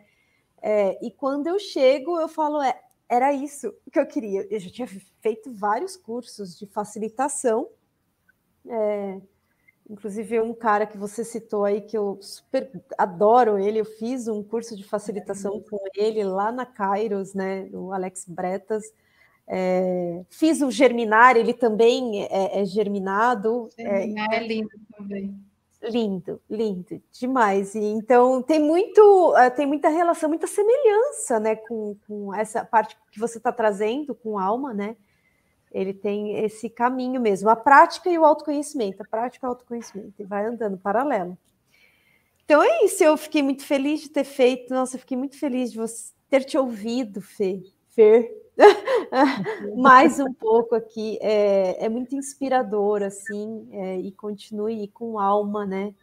[0.63, 2.79] É, e quando eu chego, eu falo, é,
[3.09, 4.47] era isso que eu queria.
[4.51, 4.89] Eu já tinha
[5.21, 7.69] feito vários cursos de facilitação.
[8.67, 9.21] É,
[9.89, 14.43] inclusive, um cara que você citou aí, que eu super adoro ele, eu fiz um
[14.43, 17.69] curso de facilitação com ele lá na Kairos, né?
[17.73, 18.85] O Alex Bretas.
[19.47, 23.69] É, fiz o Germinar, ele também é, é germinado.
[23.77, 25.39] Germinar é, é lindo também.
[25.91, 27.75] Lindo, lindo, demais.
[27.75, 32.97] E então tem muito, eh, tem muita relação, muita semelhança, né, com, com essa parte
[33.11, 34.97] que você está trazendo com alma, né?
[35.71, 40.15] Ele tem esse caminho mesmo, a prática e o autoconhecimento, a prática e o autoconhecimento,
[40.23, 41.37] e vai andando paralelo.
[42.45, 45.73] Então é isso, eu fiquei muito feliz de ter feito, nossa, eu fiquei muito feliz
[45.73, 47.63] de você ter te ouvido, Fê,
[47.95, 48.29] Fer,
[49.77, 51.19] mais um pouco aqui.
[51.21, 55.95] É, é muito inspirador, assim, é, e continue com alma, né?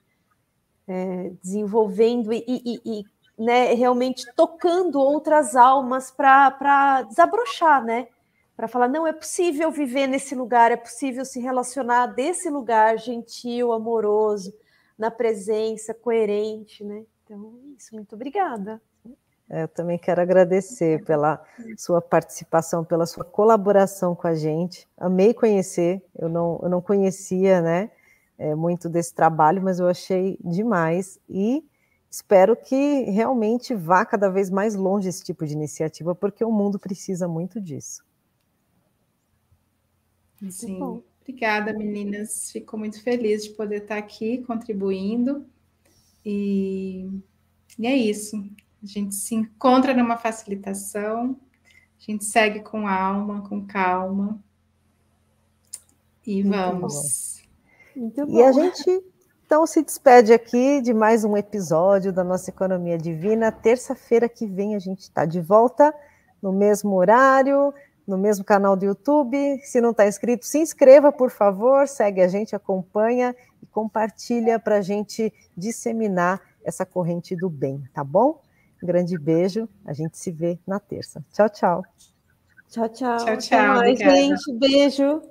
[0.88, 3.04] É, desenvolvendo e, e, e,
[3.38, 8.08] né, realmente tocando outras almas para desabrochar, né?
[8.56, 13.74] Para falar, não, é possível viver nesse lugar, é possível se relacionar desse lugar gentil,
[13.74, 14.54] amoroso,
[14.98, 17.06] na presença, coerente, né?
[17.24, 18.82] Então, isso, muito obrigada.
[19.54, 21.44] É, eu também quero agradecer pela
[21.78, 24.88] sua participação, pela sua colaboração com a gente.
[24.98, 27.92] Amei conhecer, eu não, eu não conhecia né,
[28.38, 31.66] é, muito desse trabalho, mas eu achei demais e
[32.10, 36.80] espero que realmente vá cada vez mais longe esse tipo de iniciativa, porque o mundo
[36.80, 38.06] precisa muito disso.
[40.50, 41.04] Sim.
[41.22, 42.50] Obrigada, meninas.
[42.54, 45.46] Fico muito feliz de poder estar aqui contribuindo.
[46.26, 47.06] E,
[47.78, 48.42] e é isso.
[48.84, 51.38] A gente se encontra numa facilitação,
[52.00, 54.40] a gente segue com alma, com calma.
[56.26, 57.44] E Muito vamos.
[57.96, 59.04] E a gente
[59.52, 63.52] então se despede aqui de mais um episódio da nossa Economia Divina.
[63.52, 65.94] Terça-feira que vem a gente está de volta
[66.42, 67.74] no mesmo horário,
[68.08, 69.60] no mesmo canal do YouTube.
[69.62, 74.78] Se não está inscrito, se inscreva, por favor, segue a gente, acompanha e compartilha para
[74.78, 78.42] a gente disseminar essa corrente do bem, tá bom?
[78.82, 79.68] Um grande beijo.
[79.86, 81.24] A gente se vê na terça.
[81.32, 81.84] Tchau, tchau.
[82.70, 83.18] Tchau, tchau.
[83.18, 83.60] Tchau, tchau.
[83.60, 84.54] Até mais, gente.
[84.60, 85.22] Beijo.